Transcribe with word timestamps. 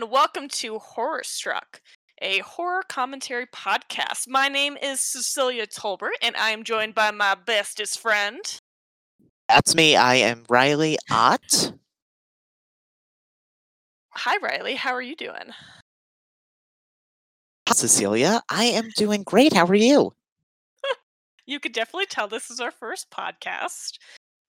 and 0.00 0.12
welcome 0.12 0.46
to 0.46 0.78
Horror 0.78 1.24
Struck, 1.24 1.80
a 2.22 2.38
horror 2.38 2.84
commentary 2.88 3.46
podcast. 3.46 4.28
My 4.28 4.46
name 4.46 4.76
is 4.80 5.00
Cecilia 5.00 5.66
Tolbert, 5.66 6.12
and 6.22 6.36
I 6.36 6.50
am 6.50 6.62
joined 6.62 6.94
by 6.94 7.10
my 7.10 7.34
bestest 7.34 7.98
friend. 7.98 8.38
That's 9.48 9.74
me. 9.74 9.96
I 9.96 10.14
am 10.16 10.44
Riley 10.48 10.98
Ott. 11.10 11.72
Hi, 14.10 14.36
Riley. 14.40 14.76
How 14.76 14.92
are 14.92 15.02
you 15.02 15.16
doing? 15.16 15.52
Hi, 17.66 17.74
Cecilia, 17.74 18.40
I 18.48 18.66
am 18.66 18.90
doing 18.94 19.24
great. 19.24 19.52
How 19.52 19.66
are 19.66 19.74
you? 19.74 20.14
You 21.44 21.58
could 21.58 21.72
definitely 21.72 22.06
tell 22.06 22.28
this 22.28 22.50
is 22.50 22.60
our 22.60 22.70
first 22.70 23.10
podcast. 23.10 23.98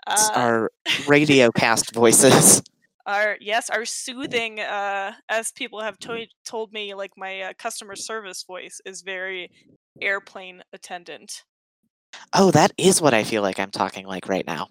It's 0.08 0.30
Uh, 0.30 0.34
our 0.36 0.72
radio 1.08 1.50
cast 1.50 1.92
voices. 1.92 2.62
Our 3.10 3.38
yes, 3.42 3.70
our 3.72 3.86
soothing, 3.86 4.60
uh, 4.60 5.14
as 5.30 5.52
people 5.52 5.82
have 5.82 5.98
to- 6.00 6.28
told 6.46 6.72
me, 6.72 6.94
like 6.94 7.12
my 7.18 7.42
uh, 7.42 7.54
customer 7.58 7.96
service 7.96 8.44
voice 8.44 8.80
is 8.86 9.02
very 9.02 9.50
airplane 10.00 10.62
attendant. 10.74 11.44
Oh, 12.34 12.52
that 12.52 12.72
is 12.78 13.02
what 13.02 13.14
I 13.16 13.24
feel 13.24 13.42
like 13.42 13.60
I'm 13.60 13.72
talking 13.72 14.06
like 14.06 14.30
right 14.30 14.46
now. 14.46 14.68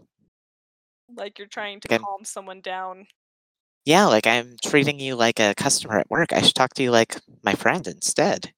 Like 1.16 1.38
you're 1.38 1.48
trying 1.48 1.80
to 1.80 1.88
Again. 1.88 2.01
calm 2.01 2.24
someone 2.24 2.61
down. 2.61 3.06
Yeah, 3.84 4.06
like 4.06 4.27
I'm 4.27 4.56
treating 4.64 5.00
you 5.00 5.17
like 5.17 5.41
a 5.41 5.55
customer 5.56 5.98
at 5.98 6.11
work. 6.11 6.33
I 6.33 6.42
should 6.42 6.55
talk 6.55 6.75
to 6.75 6.83
you 6.83 6.91
like 6.92 7.19
my 7.42 7.55
friend 7.55 7.86
instead. 7.86 8.52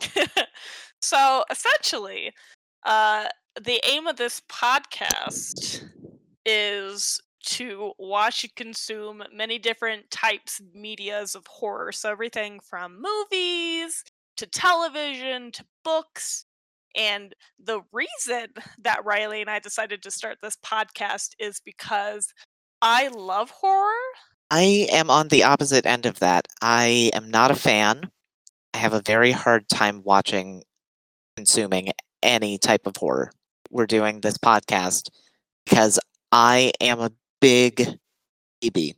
so 1.00 1.44
essentially, 1.50 2.32
uh, 2.84 3.26
the 3.60 3.80
aim 3.86 4.06
of 4.06 4.16
this 4.16 4.42
podcast 4.50 5.84
is 6.44 7.20
to 7.42 7.92
watch 7.98 8.44
and 8.44 8.54
consume 8.54 9.22
many 9.32 9.58
different 9.58 10.10
types 10.10 10.60
of 10.60 10.74
medias 10.74 11.34
of 11.34 11.46
horror. 11.46 11.92
So 11.92 12.10
everything 12.10 12.60
from 12.60 13.02
movies 13.02 14.04
to 14.36 14.46
television 14.46 15.52
to 15.52 15.64
books. 15.84 16.44
And 16.96 17.34
the 17.58 17.82
reason 17.92 18.48
that 18.82 19.04
Riley 19.04 19.40
and 19.40 19.50
I 19.50 19.58
decided 19.58 20.02
to 20.02 20.10
start 20.10 20.38
this 20.42 20.56
podcast 20.64 21.30
is 21.38 21.60
because 21.64 22.32
I 22.82 23.08
love 23.08 23.50
horror. 23.50 23.92
I 24.50 24.88
am 24.90 25.10
on 25.10 25.28
the 25.28 25.44
opposite 25.44 25.86
end 25.86 26.06
of 26.06 26.18
that. 26.18 26.48
I 26.60 27.10
am 27.14 27.30
not 27.30 27.50
a 27.50 27.54
fan. 27.56 28.10
I 28.74 28.78
have 28.78 28.94
a 28.94 29.02
very 29.02 29.30
hard 29.30 29.68
time 29.68 30.02
watching, 30.04 30.62
consuming 31.36 31.90
any 32.22 32.58
type 32.58 32.86
of 32.86 32.96
horror. 32.96 33.30
We're 33.70 33.86
doing 33.86 34.20
this 34.20 34.38
podcast 34.38 35.10
because 35.64 36.00
I 36.32 36.72
am 36.80 37.00
a 37.00 37.12
big 37.40 37.98
baby. 38.60 38.94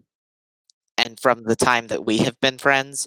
And 0.98 1.18
from 1.18 1.44
the 1.44 1.56
time 1.56 1.88
that 1.88 2.04
we 2.04 2.18
have 2.18 2.38
been 2.40 2.58
friends, 2.58 3.06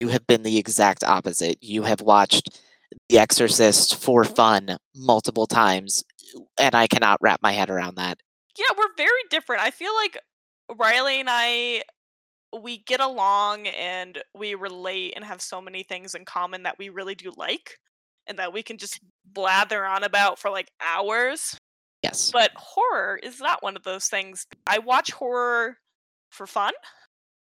you 0.00 0.08
have 0.08 0.26
been 0.26 0.42
the 0.42 0.58
exact 0.58 1.04
opposite. 1.04 1.58
You 1.62 1.82
have 1.82 2.00
watched 2.00 2.60
The 3.08 3.18
Exorcist 3.18 3.96
for 3.96 4.24
fun 4.24 4.78
multiple 4.94 5.46
times, 5.46 6.04
and 6.58 6.74
I 6.74 6.86
cannot 6.86 7.18
wrap 7.20 7.40
my 7.42 7.52
head 7.52 7.70
around 7.70 7.96
that. 7.96 8.18
yeah, 8.58 8.74
we're 8.76 8.94
very 8.96 9.22
different. 9.30 9.62
I 9.62 9.70
feel 9.70 9.94
like 9.94 10.18
Riley 10.74 11.20
and 11.20 11.28
I 11.30 11.82
we 12.62 12.78
get 12.78 13.00
along 13.00 13.66
and 13.66 14.18
we 14.34 14.54
relate 14.54 15.12
and 15.16 15.24
have 15.24 15.42
so 15.42 15.60
many 15.60 15.82
things 15.82 16.14
in 16.14 16.24
common 16.24 16.62
that 16.62 16.78
we 16.78 16.88
really 16.88 17.14
do 17.14 17.32
like 17.36 17.78
and 18.26 18.38
that 18.38 18.52
we 18.52 18.62
can 18.62 18.78
just 18.78 19.00
blather 19.24 19.84
on 19.84 20.04
about 20.04 20.38
for 20.38 20.50
like 20.50 20.70
hours. 20.80 21.58
Yes. 22.06 22.30
But 22.32 22.50
horror 22.54 23.18
is 23.22 23.40
not 23.40 23.62
one 23.62 23.76
of 23.76 23.82
those 23.82 24.06
things. 24.06 24.46
I 24.66 24.78
watch 24.78 25.10
horror 25.10 25.78
for 26.30 26.46
fun. 26.46 26.72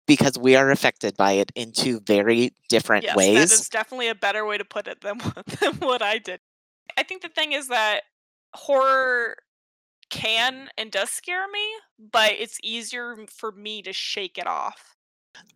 because 0.08 0.38
we 0.38 0.56
are 0.56 0.70
affected 0.72 1.18
by 1.18 1.34
it 1.34 1.52
in 1.56 1.72
two 1.72 2.00
very 2.02 2.52
different 2.70 3.03
Yes, 3.03 3.16
ways. 3.16 3.36
that 3.50 3.52
is 3.52 3.70
definitely 3.70 4.08
a 4.09 4.16
better 4.16 4.46
way 4.46 4.58
to 4.58 4.64
put 4.66 4.88
it 4.88 5.02
than, 5.02 5.18
what- 5.20 5.46
than 5.48 5.74
what 5.78 6.02
I 6.02 6.18
did. 6.20 6.40
I 6.98 7.03
think 7.03 7.22
the 7.24 7.30
thing 7.30 7.52
is 7.53 7.68
that 7.70 8.02
horror 8.53 9.36
can 10.09 10.70
and 10.78 10.92
does 10.92 11.09
scare 11.09 11.47
me, 11.52 11.66
but 12.12 12.34
it's 12.38 12.59
easier 12.64 13.16
for 13.36 13.52
me 13.52 13.82
to 13.82 13.92
shake 13.94 14.38
it 14.38 14.46
off. 14.47 14.96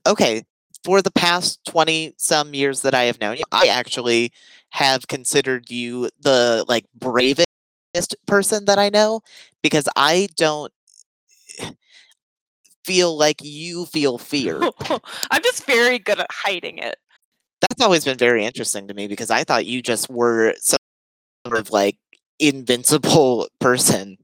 Okay, 0.08 0.44
for 0.84 1.02
the 1.02 1.12
past 1.12 1.59
20 1.70 2.16
some 2.18 2.53
years 2.56 2.81
that 2.81 2.96
I 2.96 3.03
have 3.03 3.20
known 3.22 3.38
you, 3.38 3.44
I 3.52 3.68
actually 3.68 4.31
have 4.72 5.08
considered 5.08 5.70
you 5.70 6.09
the 6.20 6.66
like 6.68 6.86
bravest 6.96 7.46
person 8.28 8.66
that 8.66 8.80
I 8.80 8.90
know 8.90 9.22
because 9.62 9.88
I 9.96 10.28
don't 10.38 10.72
feel 12.84 13.16
like 13.18 13.38
you 13.44 13.86
feel 13.86 14.18
fear. 14.18 14.60
I'm 15.32 15.44
just 15.44 15.66
very 15.66 16.00
good 16.00 16.20
at 16.20 16.28
hiding 16.32 16.80
it. 16.80 16.98
That's 17.62 17.82
always 17.82 18.06
been 18.06 18.18
very 18.18 18.46
interesting 18.46 18.88
to 18.88 18.94
me 18.94 19.08
because 19.08 19.30
I 19.30 19.44
thought 19.44 19.66
you 19.66 19.82
just 19.82 20.10
were 20.10 20.56
some 20.60 20.80
sort 21.46 21.60
of 21.60 21.72
like 21.72 21.98
invincible 22.40 23.48
person. 23.60 24.18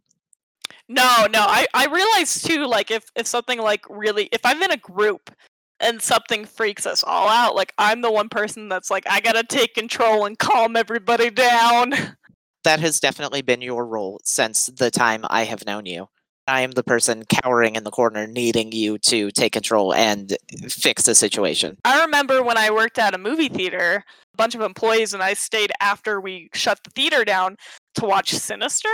No, 0.87 1.27
no, 1.31 1.39
I 1.41 1.65
I 1.73 1.85
realize 1.85 2.41
too 2.41 2.65
like 2.65 2.91
if 2.91 3.05
if 3.15 3.27
something 3.27 3.59
like 3.59 3.81
really 3.89 4.29
if 4.31 4.41
I'm 4.43 4.61
in 4.61 4.71
a 4.71 4.77
group 4.77 5.31
and 5.79 6.01
something 6.01 6.45
freaks 6.45 6.85
us 6.85 7.03
all 7.03 7.27
out, 7.27 7.55
like 7.55 7.73
I'm 7.77 8.01
the 8.01 8.11
one 8.11 8.29
person 8.29 8.69
that's 8.69 8.89
like 8.89 9.05
I 9.09 9.19
got 9.19 9.33
to 9.33 9.43
take 9.43 9.73
control 9.73 10.25
and 10.25 10.37
calm 10.39 10.75
everybody 10.75 11.29
down. 11.29 11.93
That 12.65 12.79
has 12.79 12.99
definitely 12.99 13.43
been 13.43 13.61
your 13.61 13.85
role 13.85 14.19
since 14.23 14.65
the 14.65 14.89
time 14.89 15.23
I 15.29 15.43
have 15.43 15.67
known 15.67 15.85
you. 15.85 16.07
I 16.47 16.61
am 16.61 16.71
the 16.71 16.83
person 16.83 17.23
cowering 17.25 17.75
in 17.75 17.83
the 17.83 17.91
corner, 17.91 18.25
needing 18.25 18.71
you 18.71 18.97
to 18.99 19.29
take 19.29 19.53
control 19.53 19.93
and 19.93 20.35
fix 20.67 21.03
the 21.03 21.13
situation. 21.13 21.77
I 21.85 22.01
remember 22.01 22.41
when 22.41 22.57
I 22.57 22.71
worked 22.71 22.97
at 22.97 23.13
a 23.13 23.19
movie 23.19 23.49
theater, 23.49 24.03
a 24.33 24.37
bunch 24.37 24.55
of 24.55 24.61
employees 24.61 25.13
and 25.13 25.21
I 25.21 25.35
stayed 25.35 25.71
after 25.79 26.19
we 26.19 26.49
shut 26.55 26.79
the 26.83 26.89
theater 26.89 27.23
down 27.23 27.55
to 27.95 28.05
watch 28.05 28.31
Sinister, 28.31 28.89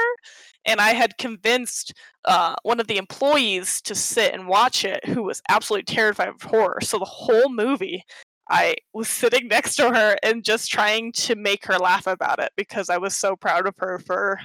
and 0.66 0.82
I 0.82 0.90
had 0.90 1.18
convinced 1.18 1.94
uh, 2.26 2.56
one 2.64 2.82
of 2.82 2.88
the 2.88 2.98
employees 2.98 3.82
to 3.84 3.96
sit 3.96 4.34
and 4.34 4.48
watch 4.50 4.84
it, 4.84 5.06
who 5.06 5.24
was 5.24 5.42
absolutely 5.48 5.86
terrified 5.86 6.28
of 6.28 6.42
horror. 6.42 6.80
So 6.82 7.00
the 7.00 7.06
whole 7.06 7.50
movie, 7.50 8.04
I 8.52 8.76
was 8.94 9.08
sitting 9.08 9.48
next 9.48 9.76
to 9.78 9.92
her 9.92 10.18
and 10.22 10.44
just 10.44 10.70
trying 10.70 11.14
to 11.14 11.36
make 11.36 11.66
her 11.66 11.78
laugh 11.78 12.06
about 12.06 12.40
it 12.40 12.52
because 12.56 12.90
I 12.90 12.98
was 12.98 13.16
so 13.16 13.36
proud 13.36 13.66
of 13.66 13.76
her 13.78 13.98
for 14.00 14.40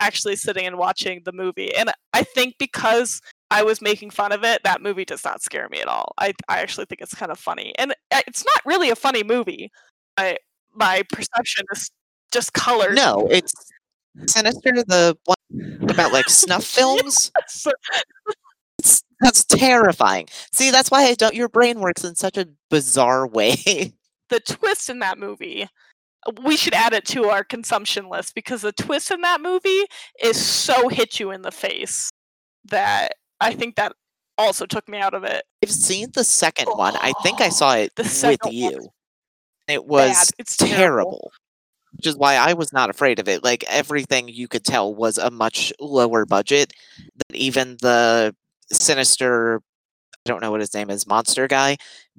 actually 0.00 0.36
sitting 0.36 0.66
and 0.66 0.76
watching 0.76 1.22
the 1.24 1.32
movie. 1.32 1.74
And 1.74 1.90
I 2.12 2.22
think 2.22 2.56
because 2.58 3.20
I 3.50 3.62
was 3.62 3.80
making 3.80 4.10
fun 4.10 4.32
of 4.32 4.44
it, 4.44 4.62
that 4.64 4.82
movie 4.82 5.04
does 5.04 5.24
not 5.24 5.42
scare 5.42 5.68
me 5.70 5.80
at 5.80 5.88
all. 5.88 6.12
I 6.18 6.34
I 6.48 6.60
actually 6.60 6.86
think 6.86 7.00
it's 7.00 7.14
kind 7.14 7.32
of 7.32 7.38
funny, 7.38 7.72
and 7.78 7.94
it's 8.10 8.44
not 8.44 8.60
really 8.64 8.90
a 8.90 8.96
funny 8.96 9.22
movie. 9.22 9.70
I 10.16 10.38
my 10.74 11.02
perception 11.10 11.64
is 11.72 11.90
just 12.32 12.52
colored. 12.52 12.94
No, 12.94 13.28
it's 13.30 13.52
Sinister, 14.26 14.72
the 14.86 15.16
one 15.24 15.90
about 15.90 16.12
like 16.12 16.28
snuff 16.28 16.64
films. 16.78 17.30
that's 19.22 19.44
terrifying. 19.44 20.28
See, 20.52 20.70
that's 20.70 20.90
why 20.90 21.04
I 21.04 21.14
don't. 21.14 21.34
Your 21.34 21.48
brain 21.48 21.80
works 21.80 22.04
in 22.04 22.14
such 22.14 22.36
a 22.36 22.48
bizarre 22.70 23.26
way. 23.26 23.54
the 24.28 24.40
twist 24.40 24.90
in 24.90 24.98
that 24.98 25.18
movie. 25.18 25.66
We 26.42 26.56
should 26.56 26.74
add 26.74 26.92
it 26.92 27.04
to 27.06 27.26
our 27.26 27.42
consumption 27.42 28.08
list 28.08 28.34
because 28.34 28.62
the 28.62 28.72
twist 28.72 29.10
in 29.10 29.22
that 29.22 29.40
movie 29.40 29.84
is 30.22 30.36
so 30.36 30.88
hit 30.88 31.18
you 31.18 31.32
in 31.32 31.42
the 31.42 31.50
face 31.50 32.10
that 32.66 33.14
I 33.40 33.54
think 33.54 33.74
that 33.74 33.92
also 34.38 34.66
took 34.66 34.88
me 34.88 34.98
out 34.98 35.14
of 35.14 35.24
it. 35.24 35.44
I've 35.64 35.70
seen 35.70 36.08
the 36.14 36.22
second 36.24 36.66
one. 36.66 36.94
I 36.96 37.12
think 37.22 37.40
I 37.40 37.48
saw 37.48 37.74
it 37.74 37.92
with 37.96 38.38
you. 38.52 38.88
It 39.68 39.84
was 39.84 40.10
Bad. 40.10 40.28
It's 40.38 40.56
terrible. 40.56 40.76
terrible. 40.76 41.32
Which 41.96 42.06
is 42.06 42.16
why 42.16 42.36
I 42.36 42.54
was 42.54 42.72
not 42.72 42.88
afraid 42.88 43.18
of 43.18 43.28
it. 43.28 43.44
Like 43.44 43.64
everything 43.68 44.28
you 44.28 44.48
could 44.48 44.64
tell 44.64 44.94
was 44.94 45.18
a 45.18 45.30
much 45.30 45.72
lower 45.78 46.24
budget 46.24 46.72
than 46.96 47.36
even 47.36 47.76
the 47.80 48.34
sinister 48.72 49.60
I 50.24 50.30
don't 50.30 50.40
know 50.40 50.52
what 50.52 50.60
his 50.60 50.72
name 50.72 50.88
is, 50.88 51.04
monster 51.06 51.48
guy, 51.48 51.78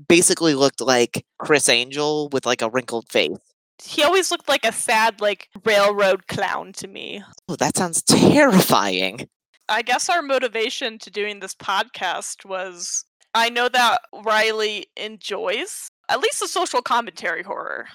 basically 0.09 0.55
looked 0.55 0.81
like 0.81 1.25
Criss 1.39 1.69
Angel 1.69 2.27
with 2.33 2.45
like 2.45 2.61
a 2.61 2.69
wrinkled 2.69 3.09
face. 3.09 3.37
He 3.81 4.03
always 4.03 4.29
looked 4.29 4.49
like 4.49 4.65
a 4.65 4.73
sad, 4.73 5.21
like 5.21 5.47
railroad 5.63 6.27
clown 6.27 6.73
to 6.73 6.87
me. 6.89 7.23
Oh, 7.47 7.55
that 7.55 7.77
sounds 7.77 8.01
terrifying. 8.03 9.29
I 9.69 9.81
guess 9.83 10.09
our 10.09 10.21
motivation 10.21 10.99
to 10.99 11.09
doing 11.09 11.39
this 11.39 11.55
podcast 11.55 12.43
was 12.43 13.05
I 13.33 13.49
know 13.49 13.69
that 13.69 13.99
Riley 14.25 14.87
enjoys 14.97 15.89
at 16.09 16.19
least 16.19 16.41
the 16.41 16.47
social 16.49 16.81
commentary 16.81 17.43
horror. 17.43 17.87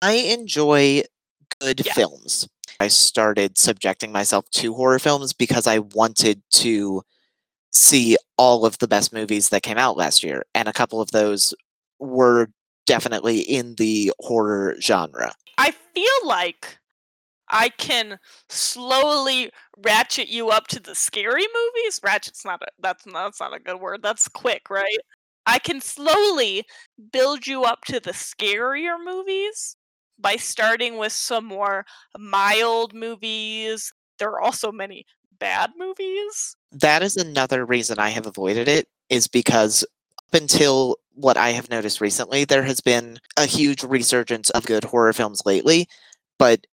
I 0.00 0.12
enjoy 0.12 1.02
good 1.60 1.84
Yeah. 1.84 1.94
films. 1.94 2.48
I 2.78 2.86
started 2.86 3.58
subjecting 3.58 4.12
myself 4.12 4.48
to 4.52 4.72
horror 4.74 5.00
films 5.00 5.32
because 5.32 5.66
I 5.66 5.80
wanted 5.80 6.42
to 6.52 7.02
see 7.72 8.16
all 8.36 8.64
of 8.64 8.78
the 8.78 8.88
best 8.88 9.12
movies 9.12 9.50
that 9.50 9.62
came 9.62 9.78
out 9.78 9.96
last 9.96 10.22
year, 10.22 10.44
and 10.54 10.68
a 10.68 10.72
couple 10.72 11.00
of 11.00 11.10
those 11.10 11.54
were 11.98 12.48
definitely 12.86 13.40
in 13.40 13.74
the 13.76 14.12
horror 14.20 14.76
genre. 14.80 15.32
I 15.58 15.72
feel 15.94 16.10
like 16.24 16.78
I 17.50 17.70
can 17.70 18.18
slowly 18.48 19.50
ratchet 19.78 20.28
you 20.28 20.50
up 20.50 20.68
to 20.68 20.80
the 20.80 20.94
scary 20.94 21.46
movies. 21.54 22.00
Ratchet's 22.02 22.44
not 22.44 22.62
a 22.62 22.66
that's 22.80 23.06
not, 23.06 23.26
that's 23.26 23.40
not 23.40 23.54
a 23.54 23.60
good 23.60 23.80
word. 23.80 24.02
That's 24.02 24.28
quick, 24.28 24.70
right? 24.70 24.98
I 25.46 25.58
can 25.58 25.80
slowly 25.80 26.64
build 27.12 27.46
you 27.46 27.64
up 27.64 27.84
to 27.86 28.00
the 28.00 28.12
scarier 28.12 28.96
movies 29.02 29.76
by 30.18 30.36
starting 30.36 30.98
with 30.98 31.12
some 31.12 31.46
more 31.46 31.86
mild 32.18 32.94
movies. 32.94 33.92
There 34.18 34.30
are 34.30 34.40
also 34.40 34.70
many 34.72 35.06
bad 35.38 35.72
movies. 35.78 36.56
That 36.72 37.02
is 37.02 37.16
another 37.16 37.64
reason 37.64 37.98
I 37.98 38.10
have 38.10 38.26
avoided 38.26 38.68
it, 38.68 38.88
is 39.08 39.28
because 39.28 39.84
up 40.18 40.40
until 40.40 40.96
what 41.14 41.36
I 41.36 41.50
have 41.50 41.70
noticed 41.70 42.00
recently, 42.00 42.44
there 42.44 42.62
has 42.62 42.80
been 42.80 43.18
a 43.36 43.46
huge 43.46 43.82
resurgence 43.82 44.50
of 44.50 44.66
good 44.66 44.84
horror 44.84 45.12
films 45.12 45.42
lately. 45.44 45.88
But 46.38 46.66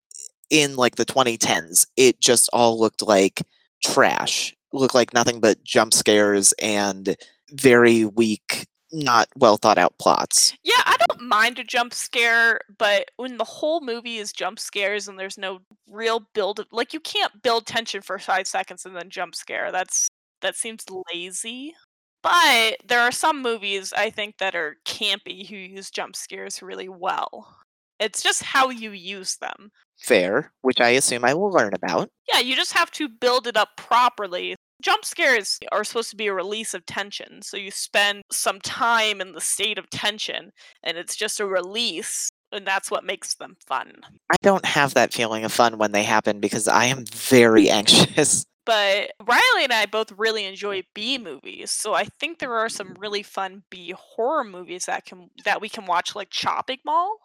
in 0.49 0.75
like 0.75 0.95
the 0.95 1.05
2010s, 1.05 1.87
it 1.97 2.19
just 2.19 2.49
all 2.53 2.79
looked 2.79 3.01
like 3.01 3.41
trash. 3.83 4.55
Looked 4.73 4.95
like 4.95 5.13
nothing 5.13 5.39
but 5.39 5.63
jump 5.63 5.93
scares 5.93 6.53
and 6.61 7.15
very 7.51 8.05
weak, 8.05 8.67
not 8.91 9.27
well 9.35 9.57
thought 9.57 9.77
out 9.77 9.97
plots. 9.97 10.53
Yeah, 10.63 10.81
I 10.85 10.97
don't 11.07 11.21
mind 11.21 11.59
a 11.59 11.63
jump 11.63 11.93
scare, 11.93 12.59
but 12.77 13.11
when 13.17 13.37
the 13.37 13.43
whole 13.43 13.81
movie 13.81 14.17
is 14.17 14.31
jump 14.31 14.59
scares 14.59 15.07
and 15.07 15.17
there's 15.19 15.37
no 15.37 15.59
real 15.89 16.21
build, 16.33 16.65
like 16.71 16.93
you 16.93 16.99
can't 16.99 17.41
build 17.41 17.65
tension 17.65 18.01
for 18.01 18.19
five 18.19 18.47
seconds 18.47 18.85
and 18.85 18.95
then 18.95 19.09
jump 19.09 19.35
scare. 19.35 19.71
That's 19.71 20.09
that 20.41 20.55
seems 20.55 20.85
lazy. 21.13 21.73
But 22.21 22.77
there 22.87 23.01
are 23.01 23.11
some 23.11 23.41
movies 23.41 23.93
I 23.95 24.09
think 24.09 24.37
that 24.39 24.55
are 24.55 24.77
campy 24.85 25.47
who 25.47 25.55
use 25.55 25.91
jump 25.91 26.15
scares 26.15 26.61
really 26.61 26.89
well. 26.89 27.55
It's 27.99 28.23
just 28.23 28.43
how 28.43 28.69
you 28.69 28.91
use 28.91 29.37
them. 29.37 29.71
Fair, 29.99 30.51
which 30.61 30.81
I 30.81 30.89
assume 30.89 31.23
I 31.23 31.33
will 31.33 31.51
learn 31.51 31.73
about. 31.73 32.09
Yeah, 32.31 32.39
you 32.39 32.55
just 32.55 32.73
have 32.73 32.91
to 32.91 33.07
build 33.07 33.47
it 33.47 33.55
up 33.55 33.69
properly. 33.77 34.55
Jump 34.85 35.03
scares 35.03 35.57
are 35.71 35.83
supposed 35.83 36.11
to 36.11 36.15
be 36.15 36.27
a 36.27 36.33
release 36.33 36.75
of 36.75 36.85
tension. 36.85 37.41
So 37.41 37.57
you 37.57 37.71
spend 37.71 38.21
some 38.31 38.61
time 38.61 39.19
in 39.19 39.33
the 39.33 39.41
state 39.41 39.79
of 39.79 39.89
tension 39.89 40.51
and 40.83 40.95
it's 40.95 41.15
just 41.15 41.39
a 41.39 41.47
release 41.47 42.29
and 42.51 42.67
that's 42.67 42.91
what 42.91 43.03
makes 43.03 43.33
them 43.33 43.57
fun. 43.65 43.93
I 44.29 44.35
don't 44.43 44.63
have 44.63 44.93
that 44.93 45.11
feeling 45.11 45.43
of 45.43 45.51
fun 45.51 45.79
when 45.79 45.91
they 45.91 46.03
happen 46.03 46.39
because 46.39 46.67
I 46.67 46.85
am 46.85 47.05
very 47.11 47.67
anxious. 47.71 48.45
But 48.63 49.13
Riley 49.25 49.63
and 49.63 49.73
I 49.73 49.87
both 49.87 50.11
really 50.11 50.45
enjoy 50.45 50.83
B 50.93 51.17
movies, 51.17 51.71
so 51.71 51.95
I 51.95 52.05
think 52.19 52.37
there 52.37 52.53
are 52.53 52.69
some 52.69 52.95
really 52.99 53.23
fun 53.23 53.63
B 53.71 53.91
horror 53.97 54.43
movies 54.43 54.85
that 54.85 55.05
can 55.05 55.29
that 55.45 55.61
we 55.61 55.69
can 55.69 55.85
watch, 55.85 56.15
like 56.15 56.31
Chopping 56.31 56.79
Mall. 56.83 57.17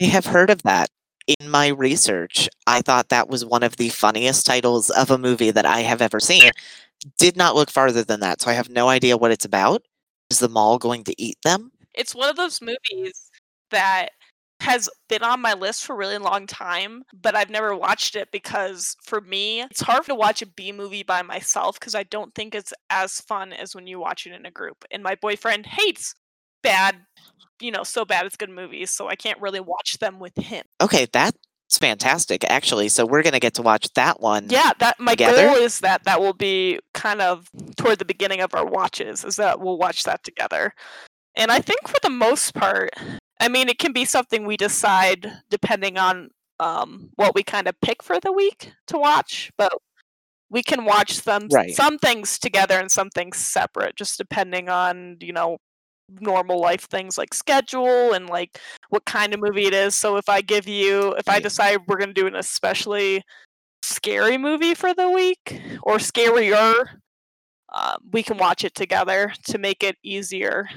I 0.00 0.04
have 0.06 0.26
heard 0.26 0.50
of 0.50 0.62
that. 0.62 0.88
In 1.26 1.50
my 1.50 1.68
research, 1.68 2.48
I 2.66 2.82
thought 2.82 3.08
that 3.08 3.28
was 3.28 3.44
one 3.44 3.62
of 3.62 3.76
the 3.76 3.88
funniest 3.88 4.46
titles 4.46 4.90
of 4.90 5.10
a 5.10 5.18
movie 5.18 5.50
that 5.50 5.66
I 5.66 5.80
have 5.80 6.00
ever 6.00 6.20
seen. 6.20 6.50
Did 7.18 7.36
not 7.36 7.54
look 7.54 7.70
farther 7.70 8.04
than 8.04 8.20
that, 8.20 8.40
so 8.40 8.50
I 8.50 8.54
have 8.54 8.70
no 8.70 8.88
idea 8.88 9.16
what 9.16 9.32
it's 9.32 9.44
about. 9.44 9.82
Is 10.30 10.38
the 10.38 10.48
mall 10.48 10.78
going 10.78 11.04
to 11.04 11.20
eat 11.20 11.38
them? 11.42 11.72
It's 11.94 12.14
one 12.14 12.28
of 12.28 12.36
those 12.36 12.60
movies 12.60 13.30
that 13.70 14.10
has 14.60 14.88
been 15.08 15.22
on 15.22 15.40
my 15.40 15.52
list 15.52 15.84
for 15.84 15.92
a 15.92 15.96
really 15.96 16.18
long 16.18 16.46
time, 16.46 17.02
but 17.12 17.34
I've 17.34 17.50
never 17.50 17.76
watched 17.76 18.16
it 18.16 18.30
because 18.32 18.96
for 19.02 19.20
me, 19.20 19.62
it's 19.62 19.82
hard 19.82 20.04
to 20.06 20.14
watch 20.14 20.42
a 20.42 20.46
B 20.46 20.72
movie 20.72 21.02
by 21.02 21.22
myself 21.22 21.78
because 21.78 21.94
I 21.94 22.04
don't 22.04 22.34
think 22.34 22.54
it's 22.54 22.72
as 22.88 23.20
fun 23.20 23.52
as 23.52 23.74
when 23.74 23.86
you 23.86 23.98
watch 23.98 24.26
it 24.26 24.32
in 24.32 24.46
a 24.46 24.50
group. 24.50 24.84
And 24.90 25.02
my 25.02 25.14
boyfriend 25.16 25.66
hates 25.66 26.14
bad, 26.62 26.96
you 27.60 27.70
know, 27.70 27.82
so 27.82 28.04
bad 28.04 28.26
it's 28.26 28.36
good 28.36 28.50
movies, 28.50 28.90
so 28.90 29.08
I 29.08 29.14
can't 29.16 29.40
really 29.40 29.60
watch 29.60 29.98
them 29.98 30.18
with 30.18 30.36
him. 30.36 30.64
Okay, 30.80 31.06
that's 31.12 31.36
fantastic, 31.78 32.44
actually. 32.48 32.88
So 32.88 33.06
we're 33.06 33.22
gonna 33.22 33.40
get 33.40 33.54
to 33.54 33.62
watch 33.62 33.88
that 33.94 34.20
one. 34.20 34.46
Yeah, 34.48 34.72
that 34.78 34.98
my 35.00 35.12
Together? 35.12 35.48
goal 35.48 35.56
is 35.56 35.80
that 35.80 36.04
that 36.04 36.20
will 36.20 36.32
be 36.34 36.78
kind 36.94 37.20
of 37.20 37.48
toward 37.76 37.98
the 37.98 38.04
beginning 38.04 38.40
of 38.40 38.54
our 38.54 38.64
watches, 38.66 39.24
is 39.24 39.36
that 39.36 39.60
we'll 39.60 39.78
watch 39.78 40.04
that 40.04 40.22
together. 40.24 40.72
And 41.36 41.50
I 41.50 41.60
think 41.60 41.86
for 41.86 41.98
the 42.02 42.10
most 42.10 42.54
part, 42.54 42.90
I 43.40 43.48
mean, 43.48 43.68
it 43.68 43.78
can 43.78 43.92
be 43.92 44.04
something 44.06 44.46
we 44.46 44.56
decide 44.56 45.30
depending 45.50 45.98
on 45.98 46.30
um, 46.60 47.10
what 47.16 47.34
we 47.34 47.42
kind 47.42 47.68
of 47.68 47.78
pick 47.82 48.02
for 48.02 48.18
the 48.20 48.32
week 48.32 48.72
to 48.86 48.96
watch, 48.96 49.50
but 49.58 49.72
we 50.48 50.62
can 50.62 50.84
watch 50.86 51.22
them 51.22 51.48
Right. 51.50 51.74
some 51.74 51.98
things 51.98 52.38
together 52.38 52.78
and 52.78 52.90
some 52.90 53.10
things 53.10 53.36
separate, 53.36 53.96
just 53.96 54.16
depending 54.16 54.68
on 54.70 55.16
you 55.20 55.32
know 55.32 55.58
normal 56.08 56.60
life 56.60 56.88
things 56.88 57.18
like 57.18 57.34
schedule 57.34 58.12
and 58.12 58.28
like 58.28 58.58
what 58.90 59.04
kind 59.04 59.34
of 59.34 59.40
movie 59.40 59.66
it 59.66 59.74
is. 59.74 59.94
So 59.94 60.16
if 60.16 60.28
I 60.28 60.40
give 60.40 60.68
you, 60.68 61.12
if 61.14 61.28
I 61.28 61.40
decide 61.40 61.80
we're 61.86 61.98
gonna 61.98 62.12
do 62.12 62.26
an 62.26 62.36
especially 62.36 63.22
scary 63.82 64.38
movie 64.38 64.74
for 64.74 64.94
the 64.94 65.10
week 65.10 65.60
or 65.82 65.96
scarier, 65.96 66.74
um, 67.74 67.96
we 68.12 68.22
can 68.22 68.38
watch 68.38 68.64
it 68.64 68.74
together 68.74 69.32
to 69.44 69.58
make 69.58 69.82
it 69.82 69.96
easier 70.02 70.68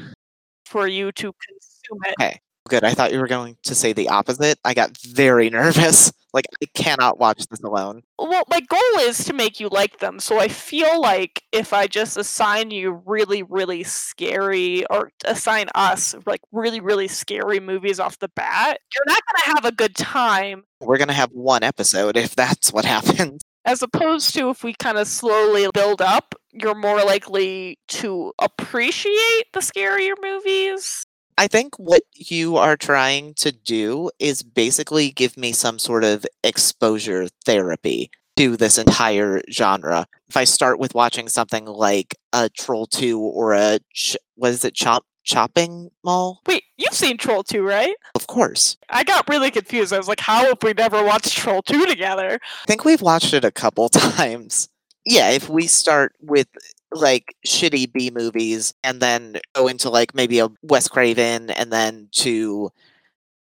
for 0.66 0.88
you 0.88 1.12
to 1.14 1.32
consume 1.32 2.00
it. 2.06 2.16
Okay, 2.20 2.40
good. 2.70 2.84
I 2.84 2.94
thought 2.94 3.12
you 3.12 3.20
were 3.20 3.28
going 3.28 3.58
to 3.64 3.76
say 3.76 3.94
the 3.94 4.10
opposite. 4.10 4.60
I 4.64 4.74
got 4.74 4.98
very 4.98 5.50
nervous. 5.50 6.12
Like 6.32 6.46
I 6.64 6.68
cannot 6.76 7.20
watch 7.20 7.46
this 7.48 7.62
alone. 7.62 8.04
Well, 8.20 8.44
my 8.50 8.60
goal 8.60 9.00
is 9.00 9.24
to 9.26 9.34
make 9.34 9.60
you 9.60 9.68
like 9.68 9.98
them. 9.98 10.20
So 10.20 10.40
I 10.40 10.48
feel 10.48 11.02
like 11.02 11.42
if 11.52 11.74
I 11.74 11.88
just 11.88 12.18
assign 12.18 12.70
you 12.70 13.02
really, 13.06 13.42
really 13.42 13.84
scary, 13.84 14.86
or 14.92 15.12
assign 15.26 15.70
us 15.74 16.16
like 16.28 16.42
really, 16.52 16.80
really 16.80 17.08
scary 17.08 17.60
movies 17.60 18.00
off 18.00 18.20
the 18.20 18.30
bat, 18.36 18.80
you're 18.94 19.04
not 19.08 19.22
going 19.26 19.44
to 19.44 19.50
have 19.56 19.66
a 19.66 19.76
good 19.76 19.96
time. 19.96 20.64
We're 20.82 20.98
gonna 20.98 21.14
have 21.14 21.32
one 21.32 21.64
episode 21.64 22.16
if 22.16 22.36
that's 22.36 22.72
what 22.72 22.86
happens. 22.96 23.42
As 23.66 23.82
opposed 23.82 24.34
to 24.36 24.50
if 24.50 24.64
we 24.64 24.74
kind 24.74 24.98
of 24.98 25.08
slowly 25.08 25.68
build 25.74 26.02
up, 26.02 26.34
you're 26.54 26.76
more 26.76 27.04
likely 27.04 27.78
to 27.90 28.32
appreciate 28.40 29.46
the 29.54 29.60
scarier 29.60 30.14
movies. 30.22 31.06
I 31.40 31.48
think 31.48 31.80
what 31.80 32.04
you 32.14 32.58
are 32.58 32.76
trying 32.76 33.34
to 33.36 33.54
do 33.54 34.12
is 34.20 34.44
basically 34.44 35.10
give 35.10 35.38
me 35.38 35.54
some 35.54 35.80
sort 35.80 36.04
of 36.04 36.26
exposure 36.44 37.30
therapy 37.46 38.12
to 38.36 38.58
this 38.58 38.78
entire 38.78 39.42
genre. 39.50 40.06
If 40.28 40.36
I 40.36 40.44
start 40.44 40.80
with 40.80 40.94
watching 40.94 41.30
something 41.30 41.64
like 41.64 42.18
a 42.34 42.50
Troll 42.50 42.88
2 42.88 43.18
or 43.18 43.54
a 43.54 43.80
ch- 43.94 44.18
what 44.36 44.52
is 44.52 44.66
it, 44.66 44.76
Chop 44.76 45.06
Chopping 45.24 45.92
Mall? 46.04 46.42
Wait, 46.46 46.66
you've 46.76 46.94
seen 46.94 47.16
Troll 47.16 47.44
2, 47.44 47.66
right? 47.66 47.96
Of 48.16 48.28
course. 48.28 48.76
I 48.90 49.06
got 49.06 49.30
really 49.30 49.50
confused. 49.50 49.94
I 49.94 49.98
was 49.98 50.10
like, 50.10 50.20
how 50.20 50.44
have 50.44 50.62
we 50.62 50.74
never 50.74 51.02
watched 51.06 51.38
Troll 51.38 51.62
2 51.62 51.86
together? 51.86 52.38
I 52.42 52.66
think 52.68 52.84
we've 52.84 53.02
watched 53.02 53.34
it 53.34 53.46
a 53.46 53.52
couple 53.52 53.88
times. 53.90 54.68
Yeah, 55.06 55.30
if 55.30 55.48
we 55.48 55.68
start 55.68 56.16
with 56.20 56.50
like 56.94 57.36
shitty 57.46 57.92
B 57.92 58.12
movies 58.12 58.74
and 58.84 59.02
then 59.02 59.38
go 59.54 59.68
into 59.68 59.90
like 59.90 60.16
maybe 60.16 60.40
a 60.40 60.50
Wes 60.62 60.88
Craven 60.88 61.50
and 61.52 61.72
then 61.72 62.10
to 62.14 62.72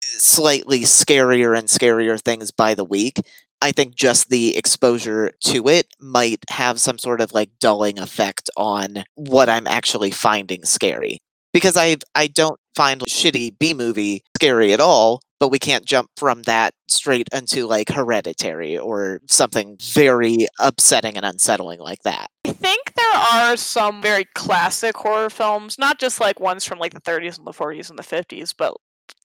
slightly 0.01 0.81
scarier 0.81 1.57
and 1.57 1.67
scarier 1.67 2.19
things 2.19 2.51
by 2.51 2.75
the 2.75 2.83
week, 2.83 3.19
I 3.61 3.71
think 3.71 3.95
just 3.95 4.29
the 4.29 4.55
exposure 4.57 5.31
to 5.45 5.67
it 5.67 5.87
might 5.99 6.43
have 6.49 6.79
some 6.79 6.97
sort 6.97 7.21
of 7.21 7.33
like 7.33 7.49
dulling 7.59 7.99
effect 7.99 8.49
on 8.57 9.03
what 9.15 9.49
I'm 9.49 9.67
actually 9.67 10.11
finding 10.11 10.63
scary. 10.65 11.19
Because 11.53 11.77
I 11.77 11.97
I 12.13 12.27
don't 12.27 12.59
find 12.75 13.01
shitty 13.01 13.57
B 13.57 13.73
movie 13.73 14.23
scary 14.35 14.73
at 14.73 14.81
all, 14.81 15.21
but 15.39 15.49
we 15.49 15.59
can't 15.59 15.85
jump 15.85 16.09
from 16.17 16.43
that 16.43 16.73
straight 16.89 17.29
into 17.33 17.65
like 17.65 17.89
hereditary 17.89 18.77
or 18.77 19.21
something 19.29 19.77
very 19.81 20.47
upsetting 20.59 21.15
and 21.15 21.25
unsettling 21.25 21.79
like 21.79 22.03
that. 22.03 22.29
Think 22.57 22.93
there 22.95 23.13
are 23.13 23.57
some 23.57 24.01
very 24.01 24.25
classic 24.33 24.95
horror 24.95 25.29
films, 25.29 25.77
not 25.77 25.99
just 25.99 26.19
like 26.19 26.39
ones 26.39 26.65
from 26.65 26.79
like 26.79 26.93
the 26.93 27.01
30s 27.01 27.37
and 27.37 27.45
the 27.45 27.51
40s 27.51 27.89
and 27.89 27.99
the 27.99 28.03
50s, 28.03 28.53
but 28.57 28.75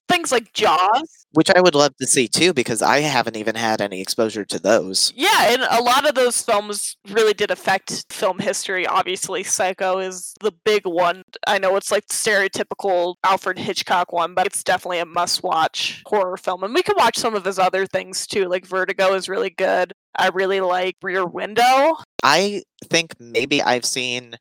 things 0.07 0.31
like 0.31 0.53
Jaws. 0.53 1.25
Which 1.33 1.49
I 1.49 1.61
would 1.61 1.75
love 1.75 1.95
to 2.01 2.07
see 2.07 2.27
too, 2.27 2.53
because 2.53 2.81
I 2.81 2.99
haven't 2.99 3.37
even 3.37 3.55
had 3.55 3.79
any 3.79 4.01
exposure 4.01 4.43
to 4.43 4.59
those. 4.59 5.13
Yeah, 5.15 5.53
and 5.53 5.61
a 5.69 5.81
lot 5.81 6.05
of 6.05 6.13
those 6.13 6.41
films 6.41 6.97
really 7.09 7.33
did 7.33 7.51
affect 7.51 8.05
film 8.11 8.39
history. 8.39 8.85
Obviously, 8.85 9.41
Psycho 9.43 9.99
is 9.99 10.33
the 10.41 10.51
big 10.65 10.85
one. 10.85 11.23
I 11.47 11.57
know 11.57 11.77
it's 11.77 11.89
like 11.89 12.05
stereotypical 12.07 13.15
Alfred 13.23 13.57
Hitchcock 13.57 14.11
one, 14.11 14.33
but 14.33 14.45
it's 14.45 14.61
definitely 14.61 14.99
a 14.99 15.05
must-watch 15.05 16.03
horror 16.05 16.35
film. 16.35 16.65
And 16.65 16.73
we 16.73 16.83
can 16.83 16.97
watch 16.97 17.17
some 17.17 17.33
of 17.33 17.45
his 17.45 17.57
other 17.57 17.85
things 17.85 18.27
too. 18.27 18.49
Like 18.49 18.65
Vertigo 18.65 19.13
is 19.13 19.29
really 19.29 19.51
good. 19.51 19.93
I 20.17 20.27
really 20.33 20.59
like 20.59 20.97
Rear 21.01 21.25
Window. 21.25 21.95
I 22.21 22.63
think 22.89 23.13
maybe 23.21 23.61
I've 23.61 23.85
seen 23.85 24.35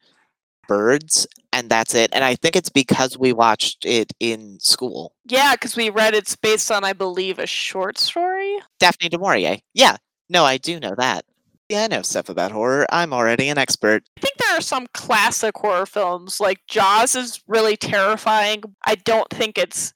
birds 0.66 1.28
and 1.52 1.69
that's 1.69 1.95
it. 1.95 2.11
And 2.12 2.25
I 2.25 2.35
think 2.35 2.57
it's 2.57 2.69
because 2.69 3.19
we 3.19 3.33
watched 3.33 3.85
it 3.85 4.12
in 4.21 4.59
school. 4.61 5.14
Yeah, 5.26 5.54
because 5.54 5.76
we 5.76 5.90
read 5.90 6.14
it's 6.14 6.37
based 6.37 6.71
on, 6.71 6.85
I 6.85 6.92
believe, 6.92 7.38
a 7.38 7.47
short 7.47 7.99
story. 7.99 8.59
Daphne 8.78 9.09
du 9.09 9.19
Maurier. 9.19 9.59
Yeah. 9.75 9.97
No, 10.28 10.45
I 10.45 10.59
do 10.59 10.78
know 10.78 10.95
that. 10.97 11.25
Yeah, 11.69 11.85
I 11.85 11.87
know 11.87 12.02
stuff 12.02 12.28
about 12.28 12.50
horror. 12.50 12.85
I'm 12.90 13.12
already 13.12 13.49
an 13.49 13.57
expert. 13.57 14.02
I 14.16 14.21
think 14.21 14.37
there 14.38 14.59
are 14.59 14.61
some 14.61 14.88
classic 14.92 15.57
horror 15.57 15.87
films, 15.87 16.40
like 16.40 16.66
Jaws 16.66 17.14
is 17.14 17.40
really 17.47 17.76
terrifying. 17.76 18.62
I 18.87 18.97
don't 18.97 19.30
think 19.30 19.57
it's 19.57 19.92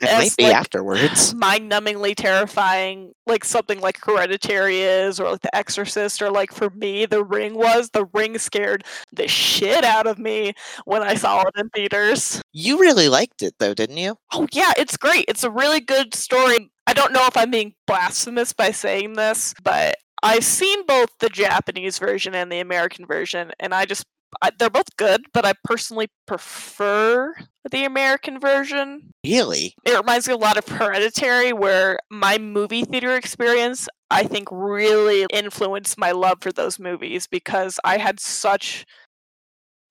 It 0.00 0.08
as, 0.08 0.18
might 0.18 0.36
be 0.36 0.44
like, 0.44 0.54
afterwards. 0.54 1.34
mind-numbingly 1.36 2.14
terrifying 2.16 3.12
like 3.26 3.44
something 3.44 3.80
like 3.80 3.98
hereditary 4.04 4.80
is 4.82 5.18
or 5.20 5.32
like 5.32 5.40
the 5.40 5.54
exorcist 5.54 6.22
or 6.22 6.30
like 6.30 6.52
for 6.52 6.70
me 6.70 7.06
the 7.06 7.24
ring 7.24 7.54
was 7.54 7.90
the 7.90 8.04
ring 8.14 8.38
scared 8.38 8.84
the 9.12 9.26
shit 9.28 9.84
out 9.84 10.06
of 10.06 10.18
me 10.18 10.52
when 10.84 11.02
i 11.02 11.14
saw 11.14 11.42
it 11.42 11.54
in 11.56 11.68
theaters 11.70 12.40
You 12.52 12.78
really 12.78 13.08
liked 13.08 13.42
it 13.42 13.54
though, 13.58 13.74
didn't 13.74 13.96
you? 13.96 14.16
oh 14.32 14.46
yeah 14.52 14.72
it's 14.76 14.96
great 14.96 15.24
it's 15.28 15.44
a 15.44 15.50
really 15.50 15.80
good 15.80 16.14
story 16.14 16.70
i 16.86 16.92
don't 16.92 17.12
know 17.12 17.26
if 17.26 17.36
i'm 17.36 17.50
being 17.50 17.74
blasphemous 17.86 18.52
by 18.52 18.70
saying 18.70 19.14
this 19.14 19.54
but 19.64 19.96
i've 20.22 20.44
seen 20.44 20.84
both 20.86 21.10
the 21.20 21.28
japanese 21.28 21.98
version 21.98 22.34
and 22.34 22.50
the 22.52 22.60
american 22.60 23.06
version 23.06 23.50
and 23.60 23.74
i 23.74 23.84
just 23.84 24.04
I, 24.42 24.50
they're 24.58 24.70
both 24.70 24.96
good 24.96 25.26
but 25.32 25.44
i 25.44 25.52
personally 25.64 26.08
prefer 26.26 27.34
the 27.70 27.84
american 27.84 28.38
version 28.38 29.12
Really? 29.26 29.74
it 29.84 29.96
reminds 29.96 30.28
me 30.28 30.34
a 30.34 30.38
lot 30.38 30.56
of 30.56 30.68
Hereditary, 30.68 31.52
where 31.52 31.98
my 32.10 32.38
movie 32.38 32.84
theater 32.84 33.16
experience, 33.16 33.88
I 34.10 34.22
think, 34.22 34.48
really 34.52 35.26
influenced 35.32 35.98
my 35.98 36.12
love 36.12 36.38
for 36.40 36.52
those 36.52 36.78
movies 36.78 37.26
because 37.26 37.80
I 37.82 37.98
had 37.98 38.20
such 38.20 38.84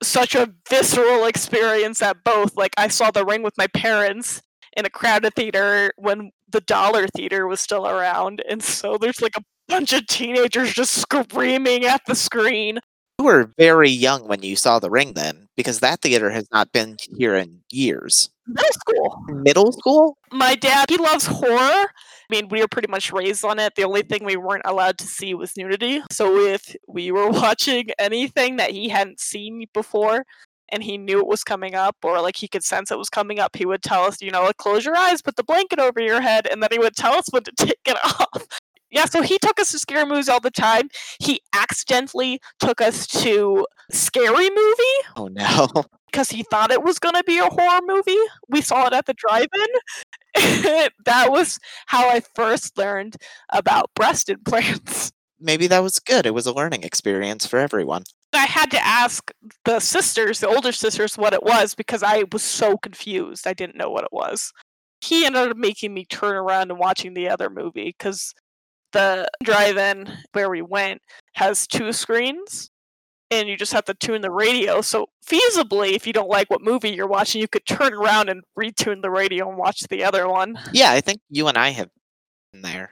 such 0.01 0.35
a 0.35 0.53
visceral 0.69 1.25
experience 1.25 2.01
at 2.01 2.23
both. 2.23 2.55
Like 2.55 2.73
I 2.77 2.87
saw 2.87 3.11
The 3.11 3.25
Ring 3.25 3.43
with 3.43 3.57
my 3.57 3.67
parents 3.67 4.41
in 4.77 4.85
a 4.85 4.89
crowded 4.89 5.33
theater 5.35 5.91
when 5.97 6.31
the 6.49 6.61
Dollar 6.61 7.07
Theater 7.07 7.47
was 7.47 7.59
still 7.59 7.87
around, 7.87 8.41
and 8.47 8.63
so 8.63 8.97
there's 8.97 9.21
like 9.21 9.35
a 9.37 9.43
bunch 9.67 9.91
of 9.91 10.07
teenagers 10.07 10.73
just 10.73 10.93
screaming 10.93 11.83
at 11.85 12.01
the 12.07 12.15
screen. 12.15 12.79
You 13.25 13.31
were 13.31 13.51
very 13.57 13.89
young 13.89 14.27
when 14.27 14.43
you 14.43 14.55
saw 14.55 14.77
The 14.77 14.91
Ring 14.91 15.13
then, 15.13 15.47
because 15.57 15.79
that 15.79 16.03
theater 16.03 16.29
has 16.29 16.47
not 16.51 16.71
been 16.71 16.97
here 17.17 17.33
in 17.33 17.61
years. 17.71 18.29
Middle 18.45 18.71
school. 18.71 19.23
Middle 19.29 19.71
school? 19.71 20.17
my 20.31 20.53
dad 20.53 20.89
he 20.89 20.97
loves 20.97 21.25
horror 21.25 21.57
i 21.57 21.87
mean 22.29 22.47
we 22.49 22.59
were 22.59 22.67
pretty 22.67 22.89
much 22.89 23.11
raised 23.13 23.45
on 23.45 23.57
it 23.57 23.73
the 23.75 23.83
only 23.83 24.01
thing 24.01 24.23
we 24.23 24.35
weren't 24.35 24.65
allowed 24.65 24.97
to 24.97 25.05
see 25.05 25.33
was 25.33 25.55
nudity 25.55 26.01
so 26.11 26.37
if 26.37 26.75
we 26.87 27.11
were 27.11 27.29
watching 27.41 27.87
anything 27.99 28.57
that 28.57 28.71
he 28.71 28.89
hadn't 28.89 29.19
seen 29.19 29.65
before 29.73 30.25
and 30.69 30.83
he 30.83 30.97
knew 30.97 31.19
it 31.19 31.27
was 31.27 31.43
coming 31.43 31.75
up 31.75 31.95
or 32.03 32.19
like 32.21 32.35
he 32.35 32.47
could 32.47 32.63
sense 32.63 32.91
it 32.91 32.97
was 32.97 33.09
coming 33.09 33.39
up 33.39 33.55
he 33.55 33.65
would 33.65 33.81
tell 33.81 34.03
us 34.03 34.21
you 34.21 34.31
know 34.31 34.43
like 34.43 34.57
close 34.57 34.83
your 34.83 34.95
eyes 34.95 35.21
put 35.21 35.35
the 35.35 35.43
blanket 35.43 35.79
over 35.79 36.01
your 36.01 36.19
head 36.21 36.47
and 36.51 36.61
then 36.61 36.69
he 36.71 36.79
would 36.79 36.95
tell 36.95 37.13
us 37.13 37.25
when 37.31 37.43
to 37.43 37.51
take 37.57 37.79
it 37.85 37.97
off 38.03 38.45
yeah 38.95 39.05
so 39.05 39.21
he 39.21 39.37
took 39.37 39.59
us 39.59 39.71
to 39.71 39.77
scary 39.77 40.05
movies 40.05 40.27
all 40.27 40.39
the 40.39 40.49
time 40.49 40.89
he 41.19 41.39
accidentally 41.53 42.39
took 42.59 42.81
us 42.81 43.05
to 43.05 43.65
scary 43.91 44.49
movie 44.49 44.97
Oh 45.15 45.27
no. 45.27 45.67
because 46.15 46.29
he 46.29 46.43
thought 46.43 46.71
it 46.71 46.81
was 46.81 46.97
going 46.97 47.15
to 47.15 47.23
be 47.25 47.39
a 47.39 47.49
horror 47.49 47.81
movie. 47.85 48.15
We 48.47 48.61
saw 48.61 48.87
it 48.87 48.93
at 48.93 49.05
the 49.05 49.13
drive-in. 49.15 49.67
that 51.05 51.29
was 51.29 51.59
how 51.87 52.07
I 52.09 52.21
first 52.35 52.77
learned 52.77 53.17
about 53.51 53.91
breast 53.95 54.29
implants. 54.29 55.11
Maybe 55.41 55.67
that 55.67 55.83
was 55.83 55.99
good. 55.99 56.25
It 56.25 56.33
was 56.33 56.45
a 56.45 56.53
learning 56.53 56.83
experience 56.83 57.45
for 57.45 57.59
everyone. 57.59 58.03
I 58.31 58.45
had 58.45 58.71
to 58.71 58.85
ask 58.85 59.29
the 59.65 59.81
sisters, 59.81 60.39
the 60.39 60.47
older 60.47 60.71
sisters, 60.71 61.17
what 61.17 61.33
it 61.33 61.43
was 61.43 61.75
because 61.75 62.01
I 62.01 62.23
was 62.31 62.43
so 62.43 62.77
confused. 62.77 63.45
I 63.45 63.53
didn't 63.53 63.75
know 63.75 63.89
what 63.89 64.05
it 64.05 64.13
was. 64.13 64.53
He 65.01 65.25
ended 65.25 65.51
up 65.51 65.57
making 65.57 65.93
me 65.93 66.05
turn 66.05 66.35
around 66.35 66.71
and 66.71 66.79
watching 66.79 67.13
the 67.13 67.27
other 67.27 67.49
movie 67.49 67.93
because 67.97 68.33
the 68.91 69.27
drive-in 69.43 70.11
where 70.33 70.49
we 70.49 70.61
went 70.61 71.01
has 71.33 71.67
two 71.67 71.91
screens 71.91 72.69
and 73.31 73.49
you 73.49 73.57
just 73.57 73.73
have 73.73 73.85
to 73.85 73.93
tune 73.95 74.21
the 74.21 74.31
radio. 74.31 74.81
So 74.81 75.07
feasibly, 75.27 75.93
if 75.93 76.05
you 76.05 76.13
don't 76.13 76.29
like 76.29 76.49
what 76.49 76.61
movie 76.61 76.91
you're 76.91 77.07
watching, 77.07 77.41
you 77.41 77.47
could 77.47 77.65
turn 77.65 77.93
around 77.93 78.29
and 78.29 78.43
retune 78.57 79.01
the 79.01 79.09
radio 79.09 79.49
and 79.49 79.57
watch 79.57 79.81
the 79.89 80.03
other 80.03 80.27
one. 80.29 80.59
Yeah, 80.71 80.91
I 80.91 81.01
think 81.01 81.21
you 81.29 81.47
and 81.47 81.57
I 81.57 81.69
have 81.69 81.89
been 82.53 82.61
there. 82.61 82.91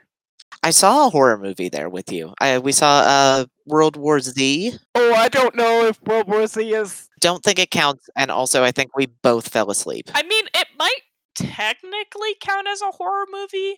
I 0.62 0.70
saw 0.70 1.06
a 1.06 1.10
horror 1.10 1.36
movie 1.36 1.68
there 1.68 1.90
with 1.90 2.10
you. 2.10 2.32
I, 2.40 2.58
we 2.58 2.72
saw 2.72 3.00
uh, 3.00 3.44
World 3.66 3.96
War 3.96 4.20
Z. 4.20 4.74
Oh, 4.94 5.14
I 5.14 5.28
don't 5.28 5.54
know 5.54 5.86
if 5.86 6.00
World 6.02 6.26
War 6.26 6.46
Z 6.46 6.72
is. 6.72 7.08
Don't 7.20 7.42
think 7.42 7.58
it 7.58 7.70
counts. 7.70 8.08
And 8.16 8.30
also, 8.30 8.64
I 8.64 8.72
think 8.72 8.96
we 8.96 9.06
both 9.06 9.48
fell 9.48 9.70
asleep. 9.70 10.10
I 10.14 10.22
mean, 10.22 10.46
it 10.54 10.68
might 10.78 11.00
technically 11.34 12.36
count 12.40 12.66
as 12.68 12.80
a 12.80 12.92
horror 12.92 13.26
movie, 13.30 13.76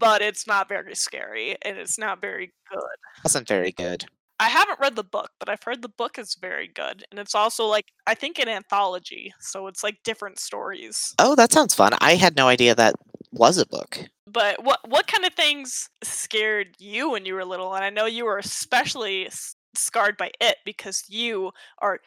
but 0.00 0.22
it's 0.22 0.46
not 0.46 0.68
very 0.68 0.94
scary 0.96 1.56
and 1.62 1.78
it's 1.78 1.98
not 1.98 2.20
very 2.20 2.52
good. 2.72 3.24
Wasn't 3.24 3.46
very 3.46 3.70
good. 3.70 4.06
I 4.40 4.48
haven't 4.48 4.80
read 4.80 4.96
the 4.96 5.04
book, 5.04 5.30
but 5.38 5.50
I've 5.50 5.62
heard 5.62 5.82
the 5.82 5.88
book 5.90 6.18
is 6.18 6.34
very 6.34 6.66
good. 6.66 7.04
And 7.10 7.20
it's 7.20 7.34
also 7.34 7.66
like, 7.66 7.84
I 8.06 8.14
think 8.14 8.38
an 8.38 8.48
anthology. 8.48 9.34
So 9.38 9.66
it's 9.66 9.84
like 9.84 9.98
different 10.02 10.38
stories. 10.38 11.14
Oh, 11.18 11.34
that 11.34 11.52
sounds 11.52 11.74
fun. 11.74 11.92
I 12.00 12.14
had 12.14 12.36
no 12.36 12.48
idea 12.48 12.74
that 12.74 12.94
was 13.32 13.58
a 13.58 13.66
book. 13.66 13.98
But 14.26 14.64
what 14.64 14.80
what 14.88 15.06
kind 15.08 15.24
of 15.24 15.34
things 15.34 15.90
scared 16.02 16.76
you 16.78 17.10
when 17.10 17.26
you 17.26 17.34
were 17.34 17.44
little? 17.44 17.74
And 17.74 17.84
I 17.84 17.90
know 17.90 18.06
you 18.06 18.24
were 18.24 18.38
especially 18.38 19.26
s- 19.26 19.56
scarred 19.74 20.16
by 20.16 20.30
it 20.40 20.56
because 20.64 21.04
you 21.08 21.50
are 21.80 22.00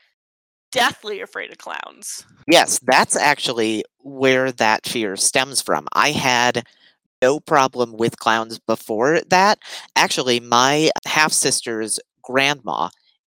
deathly 0.72 1.22
afraid 1.22 1.52
of 1.52 1.60
clowns. 1.60 2.26
Yes, 2.48 2.80
that's 2.80 3.16
actually 3.16 3.84
where 4.00 4.52
that 4.54 4.88
fear 4.88 5.16
stems 5.16 5.62
from. 5.62 5.88
I 5.94 6.12
had 6.12 6.66
no 7.24 7.40
problem 7.40 7.96
with 7.96 8.20
clowns 8.20 8.60
before 8.60 9.22
that. 9.30 9.58
Actually, 9.96 10.42
my 10.42 10.92
half 11.06 11.32
sister's 11.32 11.98
grandma 12.22 12.90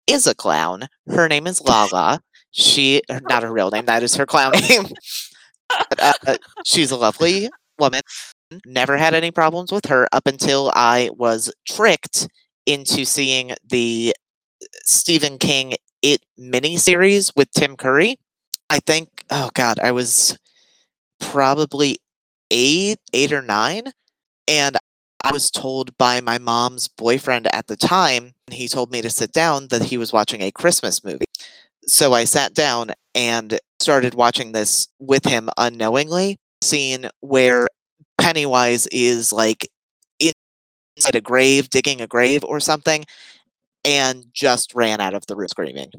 is 0.06 0.26
a 0.26 0.34
clown. 0.34 0.88
Her 1.08 1.26
name 1.26 1.46
is 1.46 1.60
Lala. 1.68 2.20
She, 2.50 3.00
not 3.08 3.42
her 3.42 3.52
real 3.52 3.70
name, 3.70 3.86
that 3.86 4.02
is 4.02 4.14
her 4.16 4.26
clown 4.26 4.52
name. 4.52 4.86
But, 5.90 6.18
uh, 6.26 6.38
she's 6.64 6.90
a 6.90 6.96
lovely 6.96 7.50
woman. 7.78 8.00
Never 8.64 8.96
had 8.96 9.12
any 9.12 9.30
problems 9.30 9.70
with 9.70 9.84
her 9.84 10.08
up 10.12 10.26
until 10.26 10.72
I 10.74 11.10
was 11.12 11.52
tricked 11.68 12.26
into 12.64 13.04
seeing 13.04 13.52
the 13.68 14.16
Stephen 14.84 15.36
King 15.36 15.74
It 16.00 16.22
miniseries 16.40 17.32
with 17.36 17.50
Tim 17.50 17.76
Curry. 17.76 18.16
I 18.70 18.78
think, 18.80 19.10
oh 19.30 19.50
God, 19.52 19.78
I 19.78 19.92
was 19.92 20.38
probably 21.20 21.98
eight, 22.50 22.98
eight 23.12 23.32
or 23.32 23.42
nine. 23.42 23.84
And 24.46 24.76
I 25.22 25.32
was 25.32 25.50
told 25.50 25.96
by 25.98 26.20
my 26.20 26.38
mom's 26.38 26.88
boyfriend 26.88 27.52
at 27.54 27.66
the 27.66 27.76
time, 27.76 28.32
he 28.50 28.68
told 28.68 28.90
me 28.90 29.02
to 29.02 29.10
sit 29.10 29.32
down 29.32 29.68
that 29.68 29.82
he 29.82 29.98
was 29.98 30.12
watching 30.12 30.40
a 30.42 30.50
Christmas 30.50 31.04
movie. 31.04 31.26
So 31.86 32.12
I 32.12 32.24
sat 32.24 32.54
down 32.54 32.92
and 33.14 33.58
started 33.80 34.14
watching 34.14 34.52
this 34.52 34.88
with 34.98 35.24
him 35.24 35.50
unknowingly. 35.58 36.38
Scene 36.62 37.08
where 37.20 37.68
Pennywise 38.18 38.86
is 38.88 39.32
like 39.32 39.68
inside 40.18 41.14
a 41.14 41.20
grave, 41.20 41.70
digging 41.70 42.00
a 42.00 42.06
grave 42.06 42.44
or 42.44 42.58
something, 42.60 43.04
and 43.84 44.26
just 44.32 44.74
ran 44.74 45.00
out 45.00 45.14
of 45.14 45.26
the 45.26 45.36
room 45.36 45.48
screaming. 45.48 45.90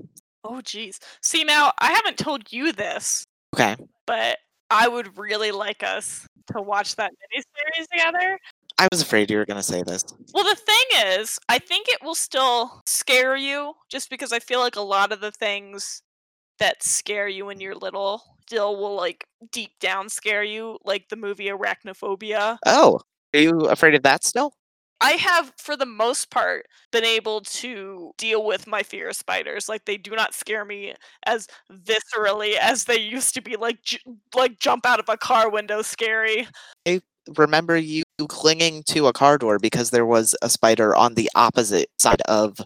Oh, 0.43 0.61
geez. 0.61 0.99
See, 1.21 1.43
now, 1.43 1.71
I 1.79 1.91
haven't 1.93 2.17
told 2.17 2.51
you 2.51 2.71
this, 2.71 3.25
Okay. 3.55 3.75
but 4.05 4.37
I 4.69 4.87
would 4.87 5.17
really 5.17 5.51
like 5.51 5.83
us 5.83 6.25
to 6.53 6.61
watch 6.61 6.95
that 6.95 7.11
miniseries 7.11 7.87
together. 7.91 8.39
I 8.77 8.87
was 8.91 9.01
afraid 9.01 9.29
you 9.29 9.37
were 9.37 9.45
going 9.45 9.57
to 9.57 9.63
say 9.63 9.83
this. 9.83 10.05
Well, 10.33 10.45
the 10.45 10.55
thing 10.55 11.19
is, 11.19 11.37
I 11.49 11.59
think 11.59 11.87
it 11.89 12.01
will 12.01 12.15
still 12.15 12.81
scare 12.85 13.35
you 13.35 13.73
just 13.89 14.09
because 14.09 14.31
I 14.31 14.39
feel 14.39 14.59
like 14.59 14.77
a 14.77 14.81
lot 14.81 15.11
of 15.11 15.19
the 15.19 15.31
things 15.31 16.01
that 16.59 16.83
scare 16.83 17.27
you 17.27 17.45
when 17.45 17.59
you're 17.59 17.75
little 17.75 18.21
still 18.49 18.77
will 18.77 18.95
like 18.95 19.25
deep 19.51 19.71
down 19.79 20.09
scare 20.09 20.43
you, 20.43 20.77
like 20.83 21.07
the 21.09 21.15
movie 21.15 21.49
Arachnophobia. 21.49 22.57
Oh, 22.65 22.99
are 23.33 23.39
you 23.39 23.59
afraid 23.67 23.93
of 23.95 24.03
that 24.03 24.23
still? 24.23 24.53
I 25.01 25.11
have, 25.11 25.53
for 25.57 25.77
the 25.77 25.85
most 25.85 26.29
part, 26.29 26.67
been 26.91 27.05
able 27.05 27.41
to 27.41 28.11
deal 28.17 28.45
with 28.45 28.67
my 28.67 28.83
fear 28.83 29.09
of 29.09 29.15
spiders. 29.15 29.69
Like 29.69 29.85
they 29.85 29.97
do 29.97 30.11
not 30.11 30.33
scare 30.33 30.65
me 30.65 30.93
as 31.25 31.47
viscerally 31.71 32.55
as 32.55 32.85
they 32.85 32.99
used 32.99 33.33
to 33.35 33.41
be. 33.41 33.55
Like, 33.55 33.81
j- 33.83 33.99
like 34.35 34.59
jump 34.59 34.85
out 34.85 34.99
of 34.99 35.07
a 35.07 35.17
car 35.17 35.49
window, 35.49 35.81
scary. 35.81 36.47
I 36.87 37.01
Remember 37.37 37.77
you 37.77 38.03
clinging 38.27 38.83
to 38.87 39.07
a 39.07 39.13
car 39.13 39.37
door 39.37 39.59
because 39.59 39.91
there 39.91 40.05
was 40.05 40.35
a 40.41 40.49
spider 40.49 40.95
on 40.95 41.13
the 41.13 41.29
opposite 41.35 41.89
side 41.99 42.21
of 42.21 42.59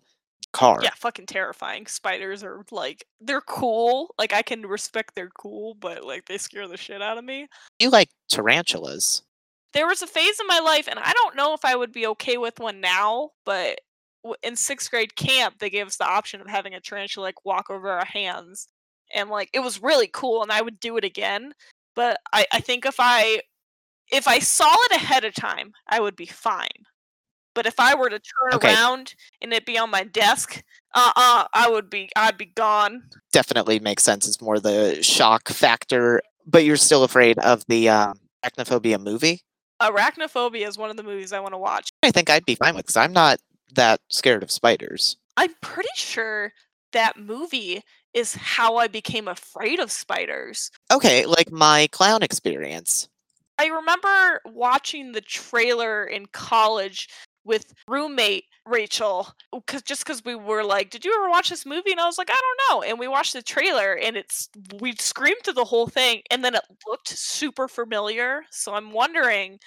car. 0.53 0.79
Yeah, 0.81 0.91
fucking 0.95 1.25
terrifying. 1.25 1.85
Spiders 1.87 2.43
are 2.43 2.63
like 2.71 3.05
they're 3.19 3.41
cool. 3.41 4.13
Like 4.17 4.31
I 4.31 4.41
can 4.41 4.65
respect 4.65 5.15
they're 5.15 5.31
cool, 5.37 5.73
but 5.73 6.05
like 6.05 6.25
they 6.25 6.37
scare 6.37 6.67
the 6.67 6.77
shit 6.77 7.01
out 7.01 7.17
of 7.17 7.25
me. 7.25 7.47
You 7.79 7.89
like 7.89 8.09
tarantulas. 8.29 9.23
There 9.73 9.87
was 9.87 10.01
a 10.01 10.07
phase 10.07 10.39
in 10.39 10.47
my 10.47 10.59
life, 10.59 10.87
and 10.87 10.99
I 10.99 11.11
don't 11.13 11.35
know 11.35 11.53
if 11.53 11.65
I 11.65 11.75
would 11.75 11.91
be 11.91 12.07
okay 12.07 12.37
with 12.37 12.59
one 12.59 12.79
now, 12.79 13.31
but 13.45 13.79
in 14.43 14.55
sixth 14.55 14.89
grade 14.89 15.15
camp, 15.15 15.55
they 15.59 15.69
gave 15.69 15.87
us 15.87 15.97
the 15.97 16.07
option 16.07 16.39
of 16.41 16.47
having 16.47 16.73
a 16.73 16.79
tarantula 16.79 17.25
like 17.25 17.45
walk 17.45 17.69
over 17.69 17.89
our 17.89 18.05
hands, 18.05 18.67
and 19.13 19.29
like 19.29 19.49
it 19.53 19.59
was 19.59 19.81
really 19.81 20.07
cool, 20.11 20.43
and 20.43 20.51
I 20.51 20.61
would 20.61 20.79
do 20.79 20.97
it 20.97 21.03
again. 21.03 21.53
But 21.95 22.19
I, 22.31 22.45
I 22.51 22.59
think 22.59 22.85
if 22.85 22.95
I 22.99 23.41
if 24.11 24.27
I 24.27 24.39
saw 24.39 24.71
it 24.71 24.91
ahead 24.95 25.25
of 25.25 25.33
time, 25.33 25.73
I 25.87 25.99
would 25.99 26.15
be 26.15 26.25
fine. 26.25 26.69
But 27.55 27.65
if 27.67 27.79
I 27.79 27.95
were 27.95 28.09
to 28.09 28.19
turn 28.19 28.53
Okay. 28.55 28.73
around 28.73 29.13
and 29.41 29.53
it 29.53 29.65
be 29.65 29.77
on 29.77 29.91
my 29.91 30.03
desk, 30.03 30.63
uh 30.95 31.11
uh 31.15 31.45
I 31.53 31.69
would 31.69 31.89
be 31.89 32.09
I'd 32.15 32.37
be 32.37 32.45
gone. 32.45 33.03
Definitely 33.31 33.79
makes 33.79 34.03
sense. 34.03 34.27
It's 34.27 34.41
more 34.41 34.59
the 34.59 35.01
shock 35.03 35.49
factor, 35.49 36.21
but 36.45 36.63
you're 36.63 36.77
still 36.77 37.03
afraid 37.03 37.39
of 37.39 37.63
the 37.67 37.89
um, 37.89 38.19
Arachnophobia 38.43 38.99
movie. 38.99 39.41
Arachnophobia 39.83 40.67
is 40.67 40.77
one 40.77 40.89
of 40.89 40.97
the 40.97 41.03
movies 41.03 41.33
I 41.33 41.39
want 41.39 41.53
to 41.53 41.57
watch. 41.57 41.89
I 42.01 42.11
think 42.11 42.29
I'd 42.29 42.45
be 42.45 42.55
fine 42.55 42.75
with 42.75 42.85
because 42.85 42.97
I'm 42.97 43.13
not 43.13 43.39
that 43.75 43.99
scared 44.09 44.43
of 44.43 44.51
spiders. 44.51 45.17
I'm 45.37 45.53
pretty 45.61 45.89
sure 45.95 46.53
that 46.93 47.17
movie 47.17 47.83
is 48.13 48.35
how 48.35 48.77
I 48.77 48.87
became 48.87 49.27
afraid 49.27 49.79
of 49.79 49.91
spiders. 49.91 50.71
Okay, 50.91 51.25
like 51.25 51.51
my 51.51 51.87
clown 51.91 52.23
experience. 52.23 53.09
I 53.59 53.67
remember 53.67 54.41
watching 54.45 55.11
the 55.11 55.21
trailer 55.21 56.05
in 56.05 56.27
college 56.27 57.09
with 57.45 57.73
roommate 57.87 58.45
Rachel 58.65 59.33
cuz 59.67 59.81
just 59.81 60.05
cuz 60.05 60.23
we 60.23 60.35
were 60.35 60.63
like, 60.63 60.89
"Did 60.89 61.03
you 61.05 61.13
ever 61.13 61.29
watch 61.29 61.49
this 61.49 61.65
movie?" 61.65 61.91
and 61.91 61.99
I 61.99 62.05
was 62.05 62.17
like, 62.17 62.29
"I 62.29 62.39
don't 62.39 62.61
know." 62.69 62.83
And 62.83 62.99
we 62.99 63.07
watched 63.07 63.33
the 63.33 63.41
trailer 63.41 63.95
and 63.95 64.15
it's 64.15 64.49
we 64.79 64.95
screamed 64.95 65.41
through 65.43 65.53
the 65.53 65.65
whole 65.65 65.87
thing 65.87 66.21
and 66.31 66.43
then 66.43 66.55
it 66.55 66.63
looked 66.87 67.09
super 67.09 67.67
familiar. 67.67 68.45
So 68.51 68.73
I'm 68.73 68.91
wondering 68.91 69.59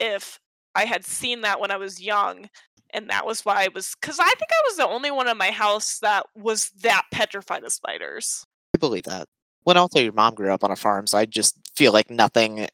if 0.00 0.40
I 0.74 0.84
had 0.86 1.04
seen 1.04 1.42
that 1.42 1.60
when 1.60 1.70
I 1.70 1.76
was 1.76 2.00
young 2.00 2.48
and 2.90 3.08
that 3.10 3.26
was 3.26 3.44
why 3.44 3.64
I 3.64 3.68
was 3.74 3.94
cuz 3.96 4.18
I 4.18 4.24
think 4.24 4.50
I 4.50 4.62
was 4.66 4.76
the 4.76 4.88
only 4.88 5.10
one 5.10 5.28
in 5.28 5.36
my 5.36 5.50
house 5.50 5.98
that 6.00 6.26
was 6.34 6.70
that 6.82 7.04
petrified 7.12 7.64
of 7.64 7.72
spiders. 7.72 8.46
I 8.74 8.78
believe 8.78 9.04
that. 9.04 9.28
When 9.64 9.76
also 9.76 10.00
your 10.00 10.12
mom 10.12 10.34
grew 10.34 10.52
up 10.52 10.64
on 10.64 10.70
a 10.70 10.76
farm, 10.76 11.06
so 11.06 11.18
I 11.18 11.26
just 11.26 11.56
feel 11.76 11.92
like 11.92 12.10
nothing 12.10 12.68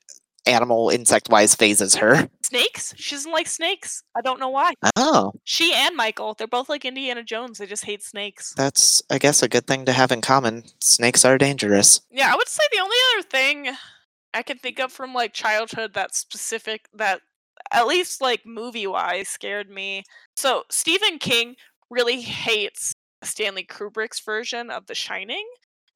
animal 0.46 0.88
insect 0.90 1.28
wise 1.28 1.54
fazes 1.54 1.96
her. 1.96 2.30
Snakes? 2.48 2.94
She 2.96 3.14
doesn't 3.14 3.30
like 3.32 3.46
snakes. 3.46 4.02
I 4.16 4.22
don't 4.22 4.40
know 4.40 4.48
why. 4.48 4.72
Oh, 4.96 5.32
She 5.44 5.74
and 5.74 5.94
Michael, 5.94 6.34
they're 6.34 6.46
both 6.46 6.68
like 6.70 6.84
Indiana 6.86 7.22
Jones. 7.22 7.58
They 7.58 7.66
just 7.66 7.84
hate 7.84 8.02
snakes. 8.02 8.54
that's 8.56 9.02
I 9.10 9.18
guess 9.18 9.42
a 9.42 9.48
good 9.48 9.66
thing 9.66 9.84
to 9.84 9.92
have 9.92 10.10
in 10.12 10.20
common. 10.22 10.64
Snakes 10.80 11.24
are 11.24 11.36
dangerous. 11.36 12.00
Yeah, 12.10 12.32
I 12.32 12.36
would 12.36 12.48
say 12.48 12.62
the 12.72 12.80
only 12.80 12.96
other 13.14 13.28
thing 13.28 13.76
I 14.32 14.42
can 14.42 14.56
think 14.58 14.78
of 14.80 14.90
from 14.92 15.12
like 15.12 15.34
childhood 15.34 15.92
that 15.94 16.14
specific 16.14 16.88
that 16.94 17.20
at 17.72 17.86
least 17.86 18.22
like 18.22 18.46
movie 18.46 18.86
wise 18.86 19.28
scared 19.28 19.68
me. 19.68 20.04
So 20.36 20.62
Stephen 20.70 21.18
King 21.18 21.56
really 21.90 22.20
hates 22.22 22.92
Stanley 23.22 23.64
Kubrick's 23.64 24.20
version 24.20 24.70
of 24.70 24.86
The 24.86 24.94
Shining. 24.94 25.46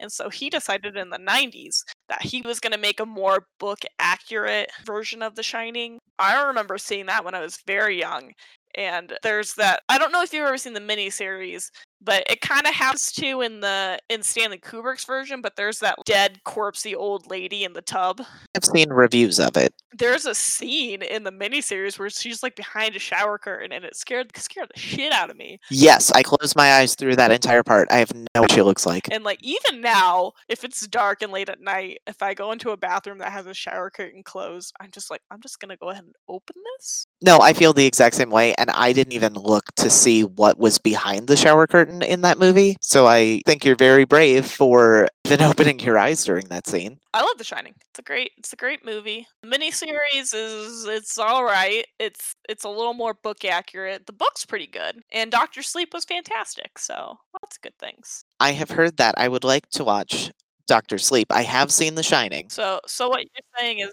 And 0.02 0.10
so 0.12 0.28
he 0.28 0.50
decided 0.50 0.96
in 0.96 1.10
the 1.10 1.18
90s 1.18 1.84
that 2.08 2.22
he 2.22 2.42
was 2.42 2.60
going 2.60 2.72
to 2.72 2.78
make 2.78 2.98
a 3.00 3.06
more 3.06 3.46
book 3.60 3.78
accurate 4.00 4.70
version 4.84 5.22
of 5.22 5.36
The 5.36 5.44
Shining. 5.44 6.00
I 6.18 6.42
remember 6.44 6.76
seeing 6.76 7.06
that 7.06 7.24
when 7.24 7.34
I 7.36 7.40
was 7.40 7.58
very 7.66 7.98
young. 7.98 8.32
And 8.74 9.14
there's 9.22 9.54
that 9.54 9.82
I 9.88 9.98
don't 9.98 10.12
know 10.12 10.22
if 10.22 10.32
you've 10.32 10.46
ever 10.46 10.58
seen 10.58 10.72
the 10.72 10.80
miniseries, 10.80 11.70
but 12.04 12.24
it 12.28 12.40
kind 12.40 12.66
of 12.66 12.74
happens 12.74 13.12
to 13.12 13.40
in 13.42 13.60
the 13.60 13.98
in 14.08 14.22
Stanley 14.22 14.58
Kubrick's 14.58 15.04
version, 15.04 15.40
but 15.40 15.56
there's 15.56 15.78
that 15.80 15.96
dead 16.04 16.40
corpsey 16.44 16.94
old 16.96 17.30
lady 17.30 17.64
in 17.64 17.72
the 17.72 17.82
tub. 17.82 18.20
I've 18.56 18.64
seen 18.64 18.90
reviews 18.90 19.38
of 19.38 19.56
it. 19.56 19.74
There's 19.92 20.26
a 20.26 20.34
scene 20.34 21.02
in 21.02 21.24
the 21.24 21.32
miniseries 21.32 21.98
where 21.98 22.10
she's 22.10 22.42
like 22.42 22.56
behind 22.56 22.96
a 22.96 22.98
shower 22.98 23.38
curtain 23.38 23.72
and 23.72 23.84
it 23.84 23.96
scared 23.96 24.36
scared 24.36 24.70
the 24.74 24.80
shit 24.80 25.12
out 25.12 25.30
of 25.30 25.36
me. 25.36 25.58
Yes, 25.70 26.10
I 26.12 26.22
closed 26.22 26.56
my 26.56 26.74
eyes 26.74 26.94
through 26.94 27.16
that 27.16 27.30
entire 27.30 27.62
part. 27.62 27.88
I 27.90 27.96
have 27.96 28.12
no 28.14 28.22
idea 28.36 28.42
what 28.42 28.50
she 28.52 28.62
looks 28.62 28.86
like. 28.86 29.08
And 29.12 29.24
like 29.24 29.42
even 29.42 29.80
now, 29.80 30.32
if 30.48 30.64
it's 30.64 30.86
dark 30.86 31.22
and 31.22 31.32
late 31.32 31.48
at 31.48 31.60
night, 31.60 31.98
if 32.06 32.22
I 32.22 32.34
go 32.34 32.52
into 32.52 32.70
a 32.70 32.76
bathroom 32.76 33.18
that 33.18 33.32
has 33.32 33.46
a 33.46 33.54
shower 33.54 33.90
curtain 33.90 34.22
closed, 34.22 34.74
I'm 34.80 34.90
just 34.90 35.10
like, 35.10 35.20
I'm 35.30 35.40
just 35.40 35.60
gonna 35.60 35.76
go 35.76 35.90
ahead 35.90 36.04
and 36.04 36.14
open 36.28 36.56
this. 36.78 37.06
No, 37.22 37.38
I 37.38 37.52
feel 37.52 37.72
the 37.72 37.86
exact 37.86 38.16
same 38.16 38.30
way, 38.30 38.54
and 38.54 38.70
I 38.70 38.92
didn't 38.92 39.12
even 39.12 39.34
look 39.34 39.64
to 39.76 39.90
see 39.90 40.24
what 40.24 40.58
was 40.58 40.78
behind 40.78 41.28
the 41.28 41.36
shower 41.36 41.66
curtain 41.66 41.91
in 42.00 42.22
that 42.22 42.38
movie. 42.38 42.76
So 42.80 43.06
I 43.06 43.42
think 43.44 43.64
you're 43.64 43.76
very 43.76 44.04
brave 44.04 44.46
for 44.46 45.08
even 45.26 45.42
opening 45.42 45.80
your 45.80 45.98
eyes 45.98 46.24
during 46.24 46.46
that 46.48 46.66
scene. 46.66 46.98
I 47.12 47.20
love 47.20 47.36
The 47.38 47.44
Shining. 47.44 47.74
It's 47.90 47.98
a 47.98 48.02
great 48.02 48.30
it's 48.38 48.52
a 48.52 48.56
great 48.56 48.84
movie. 48.84 49.26
The 49.42 49.48
miniseries 49.48 50.32
is 50.34 50.84
it's 50.86 51.18
all 51.18 51.44
right. 51.44 51.84
It's 51.98 52.34
it's 52.48 52.64
a 52.64 52.68
little 52.70 52.94
more 52.94 53.14
book 53.14 53.44
accurate. 53.44 54.06
The 54.06 54.12
book's 54.12 54.46
pretty 54.46 54.66
good. 54.66 55.02
And 55.12 55.30
Doctor 55.30 55.62
Sleep 55.62 55.92
was 55.92 56.04
fantastic. 56.04 56.78
So 56.78 56.94
lots 57.42 57.56
of 57.56 57.62
good 57.62 57.78
things. 57.78 58.24
I 58.40 58.52
have 58.52 58.70
heard 58.70 58.96
that. 58.96 59.14
I 59.18 59.28
would 59.28 59.44
like 59.44 59.68
to 59.70 59.84
watch 59.84 60.30
Doctor 60.66 60.98
Sleep. 60.98 61.28
I 61.30 61.42
have 61.42 61.70
seen 61.72 61.96
The 61.96 62.02
Shining. 62.02 62.48
So 62.50 62.80
so 62.86 63.08
what 63.08 63.20
you're 63.20 63.58
saying 63.58 63.80
is 63.80 63.90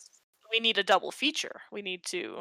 we 0.52 0.60
need 0.60 0.78
a 0.78 0.84
double 0.84 1.12
feature. 1.12 1.62
We 1.72 1.82
need 1.82 2.04
to 2.06 2.36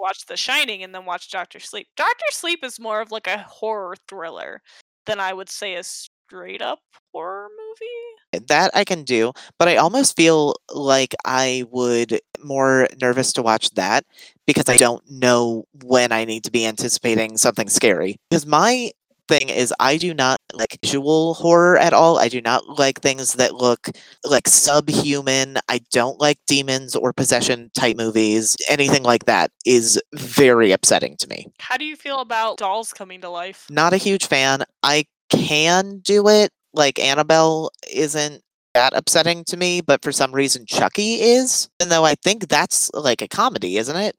watch 0.00 0.26
The 0.26 0.36
Shining 0.36 0.82
and 0.82 0.94
then 0.94 1.04
watch 1.04 1.30
Doctor 1.30 1.60
Sleep. 1.60 1.88
Doctor 1.96 2.26
Sleep 2.30 2.64
is 2.64 2.80
more 2.80 3.00
of 3.00 3.10
like 3.10 3.26
a 3.26 3.38
horror 3.38 3.96
thriller 4.08 4.62
than 5.06 5.20
I 5.20 5.32
would 5.32 5.48
say 5.48 5.74
a 5.74 5.84
straight 5.84 6.62
up 6.62 6.80
horror 7.12 7.48
movie. 7.48 8.10
Eh, 8.32 8.38
that 8.48 8.70
I 8.74 8.84
can 8.84 9.02
do, 9.02 9.32
but 9.58 9.68
I 9.68 9.76
almost 9.76 10.16
feel 10.16 10.54
like 10.72 11.14
I 11.24 11.64
would 11.70 12.20
more 12.42 12.88
nervous 13.00 13.32
to 13.34 13.42
watch 13.42 13.70
that 13.72 14.04
because 14.46 14.68
I 14.68 14.78
don't 14.78 15.02
know 15.10 15.64
when 15.82 16.12
I 16.12 16.24
need 16.24 16.44
to 16.44 16.50
be 16.50 16.66
anticipating 16.66 17.36
something 17.36 17.68
scary. 17.68 18.16
Because 18.30 18.46
my 18.46 18.92
thing 19.30 19.48
is 19.48 19.72
I 19.80 19.96
do 19.96 20.12
not 20.12 20.40
like 20.52 20.78
visual 20.82 21.34
horror 21.34 21.78
at 21.78 21.92
all. 21.92 22.18
I 22.18 22.28
do 22.28 22.40
not 22.42 22.78
like 22.78 23.00
things 23.00 23.34
that 23.34 23.54
look 23.54 23.88
like 24.24 24.48
subhuman. 24.48 25.58
I 25.68 25.80
don't 25.92 26.20
like 26.20 26.38
demons 26.46 26.96
or 26.96 27.12
possession 27.12 27.70
type 27.74 27.96
movies. 27.96 28.56
Anything 28.68 29.04
like 29.04 29.24
that 29.26 29.52
is 29.64 30.02
very 30.14 30.72
upsetting 30.72 31.16
to 31.18 31.28
me. 31.28 31.46
How 31.60 31.76
do 31.76 31.84
you 31.84 31.96
feel 31.96 32.18
about 32.18 32.58
dolls 32.58 32.92
coming 32.92 33.20
to 33.20 33.30
life? 33.30 33.66
Not 33.70 33.92
a 33.92 33.98
huge 33.98 34.26
fan. 34.26 34.64
I 34.82 35.06
can 35.30 36.00
do 36.00 36.28
it. 36.28 36.50
Like 36.74 36.98
Annabelle 36.98 37.70
isn't 37.92 38.42
that 38.74 38.92
upsetting 38.94 39.44
to 39.44 39.56
me, 39.56 39.80
but 39.80 40.02
for 40.02 40.12
some 40.12 40.32
reason 40.32 40.66
Chucky 40.66 41.14
is. 41.14 41.68
And 41.80 41.90
though 41.90 42.04
I 42.04 42.14
think 42.16 42.48
that's 42.48 42.90
like 42.94 43.22
a 43.22 43.28
comedy, 43.28 43.76
isn't 43.78 43.96
it? 43.96 44.16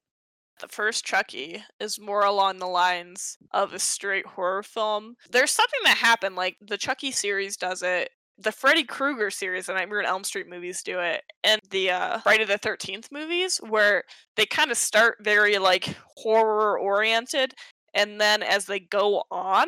The 0.62 0.68
first 0.68 1.04
Chucky 1.04 1.64
is 1.80 2.00
more 2.00 2.24
along 2.24 2.60
the 2.60 2.68
lines 2.68 3.38
of 3.52 3.74
a 3.74 3.80
straight 3.80 4.28
horror 4.28 4.62
film. 4.62 5.16
There's 5.32 5.52
something 5.52 5.80
that 5.86 5.98
happened, 5.98 6.36
like 6.36 6.56
the 6.62 6.78
Chucky 6.78 7.12
series 7.12 7.58
does 7.58 7.82
it. 7.82 8.12
The 8.38 8.52
Freddy 8.52 8.84
Krueger 8.84 9.32
series 9.32 9.70
and 9.70 9.78
Nightmare 9.78 10.00
on 10.00 10.06
Elm 10.06 10.24
Street 10.24 10.48
movies 10.48 10.84
do 10.84 11.00
it, 11.00 11.24
and 11.44 11.60
the 11.72 11.90
uh, 11.92 12.20
Friday 12.20 12.46
the 12.46 12.60
Thirteenth 12.60 13.10
movies, 13.12 13.58
where 13.58 14.04
they 14.36 14.46
kind 14.46 14.72
of 14.72 14.78
start 14.78 15.18
very 15.22 15.58
like 15.58 15.96
horror 16.16 16.80
oriented, 16.80 17.54
and 17.96 18.22
then 18.22 18.44
as 18.44 18.66
they 18.66 18.80
go 18.80 19.24
on, 19.32 19.68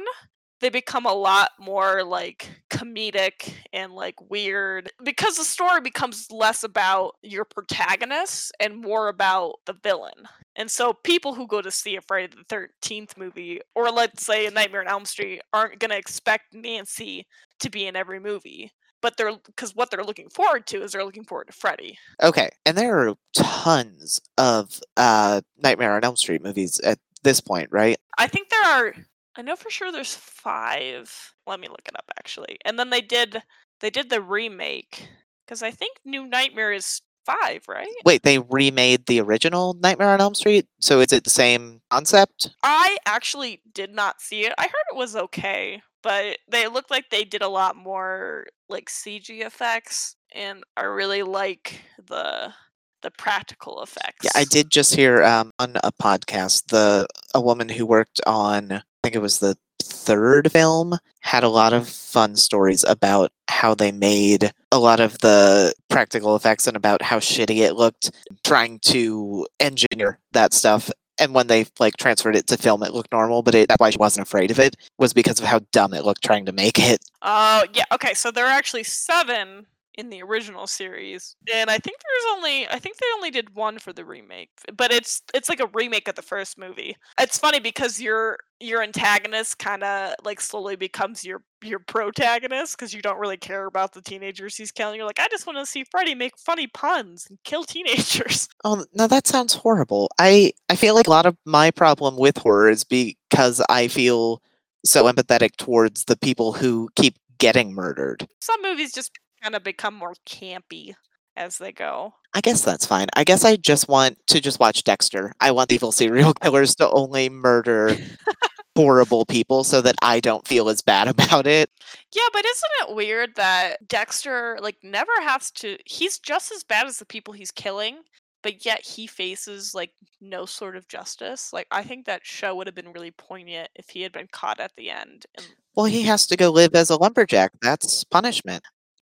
they 0.63 0.69
become 0.69 1.05
a 1.05 1.13
lot 1.13 1.51
more 1.59 2.03
like 2.03 2.49
comedic 2.69 3.53
and 3.73 3.91
like 3.91 4.15
weird 4.29 4.89
because 5.03 5.35
the 5.35 5.43
story 5.43 5.81
becomes 5.81 6.31
less 6.31 6.63
about 6.63 7.15
your 7.21 7.43
protagonist 7.43 8.53
and 8.61 8.81
more 8.81 9.09
about 9.09 9.55
the 9.65 9.73
villain. 9.83 10.13
And 10.55 10.71
so 10.71 10.93
people 10.93 11.33
who 11.33 11.47
go 11.47 11.61
to 11.61 11.69
see 11.69 11.97
a 11.97 12.01
Friday 12.01 12.33
the 12.33 12.55
13th 12.81 13.17
movie 13.17 13.59
or 13.75 13.91
let's 13.91 14.25
say 14.25 14.45
a 14.45 14.51
Nightmare 14.51 14.81
on 14.81 14.87
Elm 14.87 15.05
Street 15.05 15.41
aren't 15.51 15.79
going 15.79 15.91
to 15.91 15.97
expect 15.97 16.53
Nancy 16.53 17.27
to 17.59 17.69
be 17.69 17.85
in 17.85 17.97
every 17.97 18.21
movie. 18.21 18.71
But 19.01 19.17
they're 19.17 19.33
because 19.45 19.75
what 19.75 19.91
they're 19.91 20.05
looking 20.05 20.29
forward 20.29 20.65
to 20.67 20.81
is 20.81 20.93
they're 20.93 21.03
looking 21.03 21.25
forward 21.25 21.47
to 21.47 21.53
Freddy. 21.53 21.97
Okay. 22.21 22.49
And 22.65 22.77
there 22.77 22.99
are 22.99 23.15
tons 23.35 24.21
of 24.37 24.79
uh 24.95 25.41
Nightmare 25.61 25.97
on 25.97 26.05
Elm 26.05 26.15
Street 26.15 26.41
movies 26.41 26.79
at 26.79 26.99
this 27.21 27.41
point, 27.41 27.67
right? 27.69 27.97
I 28.17 28.27
think 28.27 28.47
there 28.47 28.63
are 28.63 28.93
I 29.35 29.41
know 29.41 29.55
for 29.55 29.69
sure 29.69 29.91
there's 29.91 30.15
5. 30.15 31.33
Let 31.47 31.59
me 31.59 31.67
look 31.67 31.87
it 31.87 31.95
up 31.95 32.09
actually. 32.17 32.57
And 32.65 32.77
then 32.77 32.89
they 32.89 33.01
did 33.01 33.41
they 33.79 33.89
did 33.89 34.09
the 34.09 34.21
remake 34.21 35.07
cuz 35.47 35.63
I 35.63 35.71
think 35.71 35.97
New 36.05 36.25
Nightmare 36.25 36.71
is 36.71 37.01
5, 37.25 37.63
right? 37.67 37.87
Wait, 38.05 38.23
they 38.23 38.39
remade 38.39 39.05
the 39.05 39.21
original 39.21 39.75
Nightmare 39.75 40.09
on 40.09 40.21
Elm 40.21 40.35
Street? 40.35 40.67
So 40.79 40.99
is 40.99 41.13
it 41.13 41.23
the 41.23 41.29
same 41.29 41.81
concept? 41.89 42.49
I 42.63 42.97
actually 43.05 43.61
did 43.73 43.93
not 43.93 44.21
see 44.21 44.45
it. 44.45 44.53
I 44.57 44.63
heard 44.63 44.85
it 44.91 44.97
was 44.97 45.15
okay, 45.15 45.81
but 46.01 46.37
they 46.49 46.67
looked 46.67 46.91
like 46.91 47.09
they 47.09 47.23
did 47.23 47.41
a 47.41 47.47
lot 47.47 47.75
more 47.75 48.47
like 48.69 48.89
CG 48.89 49.29
effects 49.29 50.15
and 50.33 50.63
I 50.75 50.83
really 50.83 51.23
like 51.23 51.81
the 52.05 52.53
the 53.01 53.11
practical 53.11 53.83
effects. 53.83 54.23
Yeah, 54.23 54.31
I 54.33 54.45
did 54.45 54.69
just 54.69 54.95
hear 54.95 55.23
um, 55.23 55.51
on 55.59 55.75
a 55.83 55.91
podcast 55.91 56.67
the 56.67 57.05
a 57.33 57.41
woman 57.41 57.69
who 57.69 57.85
worked 57.85 58.21
on 58.25 58.81
think 59.03 59.15
it 59.15 59.21
was 59.21 59.39
the 59.39 59.57
third 59.81 60.51
film 60.51 60.97
had 61.21 61.43
a 61.43 61.49
lot 61.49 61.73
of 61.73 61.87
fun 61.89 62.35
stories 62.35 62.83
about 62.85 63.31
how 63.49 63.75
they 63.75 63.91
made 63.91 64.51
a 64.71 64.79
lot 64.79 64.99
of 64.99 65.17
the 65.19 65.73
practical 65.89 66.35
effects 66.35 66.67
and 66.67 66.77
about 66.77 67.01
how 67.01 67.19
shitty 67.19 67.57
it 67.57 67.75
looked 67.75 68.11
trying 68.43 68.79
to 68.79 69.45
engineer 69.59 70.19
that 70.31 70.53
stuff 70.53 70.89
and 71.19 71.33
when 71.33 71.47
they 71.47 71.65
like 71.79 71.95
transferred 71.97 72.35
it 72.35 72.47
to 72.47 72.57
film 72.57 72.81
it 72.81 72.93
looked 72.93 73.11
normal 73.11 73.43
but 73.43 73.53
it, 73.55 73.67
that's 73.67 73.79
why 73.79 73.89
she 73.89 73.97
wasn't 73.97 74.25
afraid 74.25 74.51
of 74.51 74.59
it 74.59 74.75
was 74.97 75.13
because 75.13 75.39
of 75.39 75.45
how 75.45 75.59
dumb 75.71 75.93
it 75.93 76.05
looked 76.05 76.23
trying 76.23 76.45
to 76.45 76.53
make 76.53 76.79
it 76.79 76.99
Oh, 77.25 77.63
yeah. 77.73 77.85
Okay, 77.93 78.13
so 78.13 78.31
there 78.31 78.45
are 78.45 78.51
actually 78.51 78.83
7 78.83 79.65
in 79.95 80.09
the 80.09 80.21
original 80.21 80.67
series. 80.67 81.35
And 81.53 81.69
I 81.69 81.77
think 81.77 81.97
there's 81.97 82.37
only 82.37 82.67
I 82.67 82.79
think 82.79 82.97
they 82.97 83.05
only 83.15 83.31
did 83.31 83.55
one 83.55 83.79
for 83.79 83.93
the 83.93 84.05
remake, 84.05 84.49
but 84.75 84.91
it's 84.91 85.21
it's 85.33 85.49
like 85.49 85.59
a 85.59 85.69
remake 85.73 86.07
of 86.07 86.15
the 86.15 86.21
first 86.21 86.57
movie. 86.57 86.95
It's 87.19 87.37
funny 87.37 87.59
because 87.59 88.01
your 88.01 88.37
your 88.59 88.81
antagonist 88.81 89.59
kind 89.59 89.83
of 89.83 90.15
like 90.23 90.39
slowly 90.39 90.75
becomes 90.75 91.23
your 91.23 91.43
your 91.63 91.79
protagonist 91.79 92.77
because 92.77 92.93
you 92.93 93.01
don't 93.01 93.19
really 93.19 93.37
care 93.37 93.65
about 93.65 93.93
the 93.93 94.01
teenagers 94.01 94.55
he's 94.55 94.71
killing. 94.71 94.97
You're 94.97 95.05
like, 95.05 95.19
I 95.19 95.27
just 95.29 95.45
want 95.45 95.59
to 95.59 95.65
see 95.65 95.83
Freddy 95.83 96.15
make 96.15 96.37
funny 96.37 96.67
puns 96.67 97.27
and 97.29 97.37
kill 97.43 97.63
teenagers. 97.65 98.49
Oh 98.63 98.85
no, 98.93 99.07
that 99.07 99.27
sounds 99.27 99.53
horrible. 99.53 100.09
I 100.19 100.53
I 100.69 100.75
feel 100.75 100.95
like 100.95 101.07
a 101.07 101.11
lot 101.11 101.25
of 101.25 101.37
my 101.45 101.71
problem 101.71 102.17
with 102.17 102.37
horror 102.37 102.69
is 102.69 102.83
because 102.83 103.61
I 103.69 103.87
feel 103.87 104.41
so 104.85 105.05
empathetic 105.05 105.55
towards 105.57 106.05
the 106.05 106.17
people 106.17 106.53
who 106.53 106.89
keep 106.95 107.15
getting 107.37 107.73
murdered. 107.73 108.27
Some 108.41 108.61
movies 108.61 108.93
just 108.93 109.11
kind 109.43 109.55
of 109.55 109.63
become 109.63 109.93
more 109.93 110.13
campy 110.25 110.93
as 111.35 111.57
they 111.57 111.71
go. 111.71 112.13
I 112.33 112.41
guess 112.41 112.61
that's 112.61 112.85
fine. 112.85 113.07
I 113.15 113.23
guess 113.23 113.43
I 113.43 113.57
just 113.57 113.89
want 113.89 114.17
to 114.27 114.39
just 114.39 114.59
watch 114.59 114.83
Dexter. 114.83 115.33
I 115.39 115.51
want 115.51 115.71
evil 115.71 115.91
serial 115.91 116.33
killers 116.41 116.75
to 116.75 116.89
only 116.91 117.29
murder 117.29 117.95
horrible 118.75 119.25
people 119.25 119.63
so 119.63 119.81
that 119.81 119.95
I 120.01 120.19
don't 120.19 120.47
feel 120.47 120.69
as 120.69 120.81
bad 120.81 121.07
about 121.07 121.45
it. 121.45 121.69
Yeah, 122.15 122.27
but 122.31 122.45
isn't 122.45 122.89
it 122.89 122.95
weird 122.95 123.35
that 123.35 123.87
Dexter 123.87 124.57
like 124.61 124.77
never 124.83 125.11
has 125.21 125.51
to 125.51 125.77
he's 125.85 126.19
just 126.19 126.51
as 126.51 126.63
bad 126.63 126.87
as 126.87 126.97
the 126.97 127.05
people 127.05 127.33
he's 127.33 127.51
killing, 127.51 127.97
but 128.41 128.65
yet 128.65 128.81
he 128.81 129.05
faces 129.05 129.75
like 129.75 129.91
no 130.21 130.45
sort 130.45 130.75
of 130.75 130.87
justice. 130.87 131.53
Like 131.53 131.67
I 131.71 131.83
think 131.83 132.05
that 132.05 132.25
show 132.25 132.55
would 132.55 132.67
have 132.67 132.75
been 132.75 132.93
really 132.93 133.11
poignant 133.11 133.69
if 133.75 133.89
he 133.89 134.01
had 134.01 134.11
been 134.11 134.27
caught 134.31 134.59
at 134.59 134.71
the 134.75 134.89
end. 134.89 135.25
And 135.35 135.47
Well, 135.75 135.85
he 135.85 136.03
has 136.03 136.25
to 136.27 136.37
go 136.37 136.49
live 136.49 136.73
as 136.73 136.89
a 136.89 136.97
lumberjack. 136.97 137.51
That's 137.61 138.03
punishment. 138.03 138.63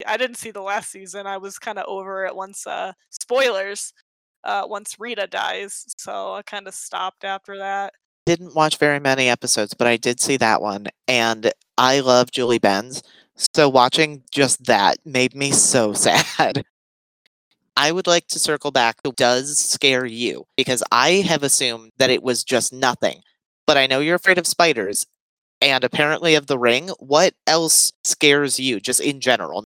I 0.07 0.17
didn't 0.17 0.37
see 0.37 0.51
the 0.51 0.63
last 0.63 0.91
season. 0.91 1.27
I 1.27 1.37
was 1.39 1.59
kind 1.59 1.79
of 1.79 1.87
over 1.87 2.27
it 2.27 2.35
once 2.35 2.67
uh 2.67 2.93
spoilers 3.11 3.93
uh 4.45 4.65
once 4.67 4.97
Rita 4.99 5.27
dies. 5.27 5.85
So 5.97 6.35
I 6.35 6.43
kind 6.43 6.67
of 6.69 6.75
stopped 6.75 7.25
after 7.25 7.59
that. 7.59 7.95
Didn't 8.27 8.57
watch 8.57 8.79
very 8.79 8.99
many 8.99 9.29
episodes, 9.29 9.73
but 9.75 9.87
I 9.87 9.97
did 9.97 10.21
see 10.21 10.37
that 10.39 10.61
one, 10.61 10.89
and 11.07 11.53
I 11.79 12.01
love 12.01 12.33
Julie 12.33 12.59
Benz. 12.59 13.03
So 13.55 13.69
watching 13.69 14.23
just 14.33 14.65
that 14.65 14.99
made 15.05 15.35
me 15.35 15.53
so 15.53 15.93
sad. 15.93 16.65
I 17.77 17.93
would 17.93 18.07
like 18.07 18.27
to 18.29 18.39
circle 18.39 18.71
back 18.71 18.97
does 19.17 19.59
scare 19.59 20.07
you 20.07 20.47
because 20.57 20.83
I 20.91 21.23
have 21.29 21.43
assumed 21.43 21.93
that 21.99 22.11
it 22.11 22.23
was 22.23 22.43
just 22.43 22.73
nothing. 22.73 23.21
But 23.67 23.77
I 23.77 23.87
know 23.87 24.01
you're 24.01 24.15
afraid 24.17 24.39
of 24.39 24.47
spiders 24.47 25.07
and 25.61 25.85
apparently 25.85 26.35
of 26.35 26.47
the 26.47 26.59
ring. 26.59 26.89
What 27.01 27.35
else 27.47 27.93
scares 28.03 28.59
you 28.59 28.81
just 28.81 29.01
in 29.01 29.21
general? 29.21 29.66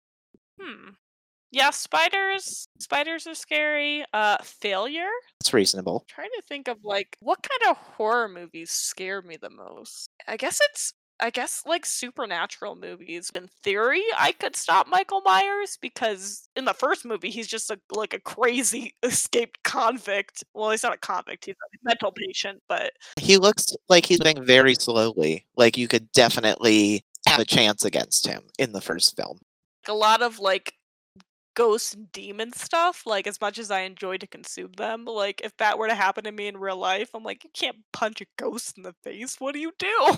Yeah, 1.50 1.70
spiders 1.70 2.68
spiders 2.78 3.26
are 3.26 3.34
scary. 3.34 4.04
Uh 4.12 4.36
failure? 4.42 5.08
It's 5.40 5.52
reasonable. 5.54 6.04
trying 6.08 6.30
to 6.36 6.42
think 6.48 6.68
of 6.68 6.78
like 6.84 7.16
what 7.20 7.38
kind 7.42 7.70
of 7.70 7.76
horror 7.96 8.28
movies 8.28 8.70
scare 8.70 9.22
me 9.22 9.36
the 9.40 9.50
most. 9.50 10.10
I 10.26 10.36
guess 10.36 10.60
it's 10.70 10.92
I 11.20 11.30
guess 11.30 11.64
like 11.66 11.84
supernatural 11.84 12.76
movies. 12.76 13.30
In 13.34 13.48
theory, 13.64 14.04
I 14.16 14.30
could 14.32 14.54
stop 14.54 14.86
Michael 14.86 15.20
Myers 15.22 15.76
because 15.80 16.48
in 16.54 16.64
the 16.64 16.74
first 16.74 17.04
movie 17.04 17.30
he's 17.30 17.48
just 17.48 17.70
a 17.70 17.80
like 17.90 18.14
a 18.14 18.20
crazy 18.20 18.94
escaped 19.02 19.62
convict. 19.64 20.44
Well, 20.54 20.70
he's 20.70 20.82
not 20.84 20.94
a 20.94 20.98
convict, 20.98 21.46
he's 21.46 21.56
a 21.56 21.78
mental 21.82 22.12
patient, 22.12 22.62
but 22.68 22.92
He 23.16 23.36
looks 23.38 23.74
like 23.88 24.06
he's 24.06 24.20
moving 24.22 24.44
very 24.44 24.74
slowly. 24.74 25.46
Like 25.56 25.76
you 25.78 25.88
could 25.88 26.12
definitely 26.12 27.04
have 27.26 27.40
a 27.40 27.44
chance 27.44 27.84
against 27.84 28.26
him 28.26 28.42
in 28.58 28.72
the 28.72 28.80
first 28.80 29.16
film. 29.16 29.38
a 29.88 29.94
lot 29.94 30.22
of 30.22 30.38
like 30.38 30.74
ghost 31.58 31.94
and 31.94 32.12
demon 32.12 32.52
stuff 32.52 33.02
like 33.04 33.26
as 33.26 33.40
much 33.40 33.58
as 33.58 33.68
i 33.68 33.80
enjoy 33.80 34.16
to 34.16 34.28
consume 34.28 34.70
them 34.76 35.04
like 35.04 35.40
if 35.42 35.56
that 35.56 35.76
were 35.76 35.88
to 35.88 35.94
happen 35.94 36.22
to 36.22 36.30
me 36.30 36.46
in 36.46 36.56
real 36.56 36.76
life 36.76 37.10
i'm 37.14 37.24
like 37.24 37.42
you 37.42 37.50
can't 37.52 37.78
punch 37.92 38.20
a 38.20 38.26
ghost 38.38 38.76
in 38.76 38.84
the 38.84 38.94
face 39.02 39.36
what 39.40 39.54
do 39.54 39.58
you 39.58 39.72
do 39.76 40.16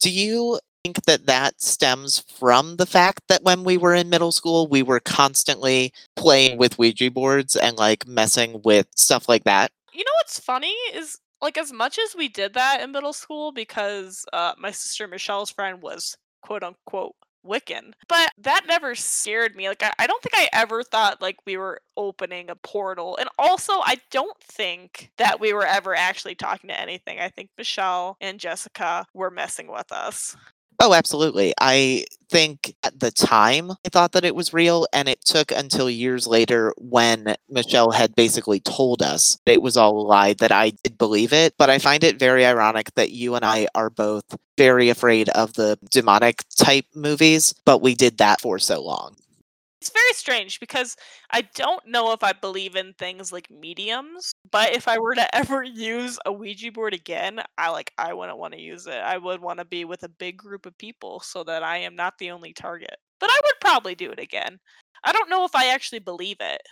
Do 0.00 0.10
you 0.10 0.58
think 0.84 1.02
that 1.06 1.24
that 1.24 1.62
stems 1.62 2.20
from 2.20 2.76
the 2.76 2.84
fact 2.84 3.22
that 3.28 3.42
when 3.42 3.64
we 3.64 3.78
were 3.78 3.94
in 3.94 4.10
middle 4.10 4.32
school, 4.32 4.66
we 4.66 4.82
were 4.82 5.00
constantly 5.00 5.94
playing 6.14 6.58
with 6.58 6.78
Ouija 6.78 7.10
boards 7.10 7.56
and 7.56 7.78
like 7.78 8.06
messing 8.06 8.60
with 8.64 8.86
stuff 8.94 9.26
like 9.26 9.44
that? 9.44 9.70
You 9.94 10.04
know 10.04 10.12
what's 10.18 10.38
funny 10.38 10.74
is 10.92 11.18
like 11.40 11.56
as 11.56 11.72
much 11.72 11.98
as 11.98 12.14
we 12.14 12.28
did 12.28 12.52
that 12.52 12.82
in 12.82 12.92
middle 12.92 13.14
school 13.14 13.50
because 13.50 14.26
uh, 14.34 14.52
my 14.58 14.70
sister 14.70 15.08
Michelle's 15.08 15.50
friend 15.50 15.80
was 15.80 16.18
quote 16.42 16.62
unquote 16.62 17.14
Wiccan, 17.44 17.92
but 18.08 18.30
that 18.38 18.62
never 18.66 18.94
scared 18.94 19.56
me. 19.56 19.68
Like 19.68 19.82
I, 19.82 19.92
I 19.98 20.06
don't 20.06 20.22
think 20.22 20.34
I 20.34 20.48
ever 20.52 20.82
thought 20.82 21.22
like 21.22 21.36
we 21.46 21.56
were 21.56 21.80
opening 21.96 22.50
a 22.50 22.56
portal, 22.56 23.16
and 23.18 23.28
also 23.38 23.72
I 23.74 23.96
don't 24.10 24.38
think 24.40 25.10
that 25.18 25.40
we 25.40 25.52
were 25.52 25.66
ever 25.66 25.94
actually 25.94 26.34
talking 26.34 26.68
to 26.68 26.80
anything. 26.80 27.20
I 27.20 27.28
think 27.28 27.50
Michelle 27.58 28.16
and 28.20 28.40
Jessica 28.40 29.06
were 29.14 29.30
messing 29.30 29.70
with 29.70 29.92
us. 29.92 30.36
Oh, 30.80 30.92
absolutely. 30.92 31.54
I 31.60 32.04
think 32.30 32.74
at 32.82 32.98
the 32.98 33.10
time 33.10 33.70
I 33.70 33.88
thought 33.90 34.12
that 34.12 34.24
it 34.24 34.34
was 34.34 34.52
real, 34.52 34.86
and 34.92 35.08
it 35.08 35.24
took 35.24 35.52
until 35.52 35.88
years 35.88 36.26
later 36.26 36.74
when 36.78 37.36
Michelle 37.48 37.92
had 37.92 38.14
basically 38.16 38.60
told 38.60 39.02
us 39.02 39.38
it 39.46 39.62
was 39.62 39.76
all 39.76 39.98
a 39.98 40.02
lie 40.02 40.32
that 40.34 40.50
I 40.52 40.70
did 40.82 40.98
believe 40.98 41.32
it. 41.32 41.54
But 41.58 41.70
I 41.70 41.78
find 41.78 42.02
it 42.02 42.18
very 42.18 42.44
ironic 42.44 42.92
that 42.96 43.10
you 43.12 43.34
and 43.36 43.44
I 43.44 43.68
are 43.74 43.90
both 43.90 44.24
very 44.58 44.88
afraid 44.88 45.28
of 45.30 45.54
the 45.54 45.78
demonic 45.90 46.42
type 46.58 46.86
movies, 46.94 47.54
but 47.64 47.80
we 47.82 47.94
did 47.94 48.18
that 48.18 48.40
for 48.40 48.58
so 48.58 48.82
long. 48.82 49.16
It's 49.84 49.92
very 49.92 50.14
strange 50.14 50.60
because 50.60 50.96
I 51.30 51.42
don't 51.54 51.86
know 51.86 52.12
if 52.12 52.24
I 52.24 52.32
believe 52.32 52.74
in 52.74 52.94
things 52.94 53.34
like 53.34 53.50
mediums, 53.50 54.32
but 54.50 54.74
if 54.74 54.88
I 54.88 54.98
were 54.98 55.14
to 55.14 55.34
ever 55.36 55.62
use 55.62 56.18
a 56.24 56.32
Ouija 56.32 56.72
board 56.72 56.94
again, 56.94 57.42
I 57.58 57.68
like 57.68 57.92
I 57.98 58.14
wouldn't 58.14 58.38
want 58.38 58.54
to 58.54 58.60
use 58.60 58.86
it. 58.86 58.94
I 58.94 59.18
would 59.18 59.42
want 59.42 59.58
to 59.58 59.66
be 59.66 59.84
with 59.84 60.02
a 60.02 60.08
big 60.08 60.38
group 60.38 60.64
of 60.64 60.78
people 60.78 61.20
so 61.20 61.44
that 61.44 61.62
I 61.62 61.76
am 61.76 61.94
not 61.94 62.14
the 62.18 62.30
only 62.30 62.54
target. 62.54 62.96
But 63.20 63.28
I 63.28 63.38
would 63.44 63.60
probably 63.60 63.94
do 63.94 64.10
it 64.10 64.18
again. 64.18 64.58
I 65.04 65.12
don't 65.12 65.28
know 65.28 65.44
if 65.44 65.54
I 65.54 65.66
actually 65.66 65.98
believe 65.98 66.38
it. 66.40 66.62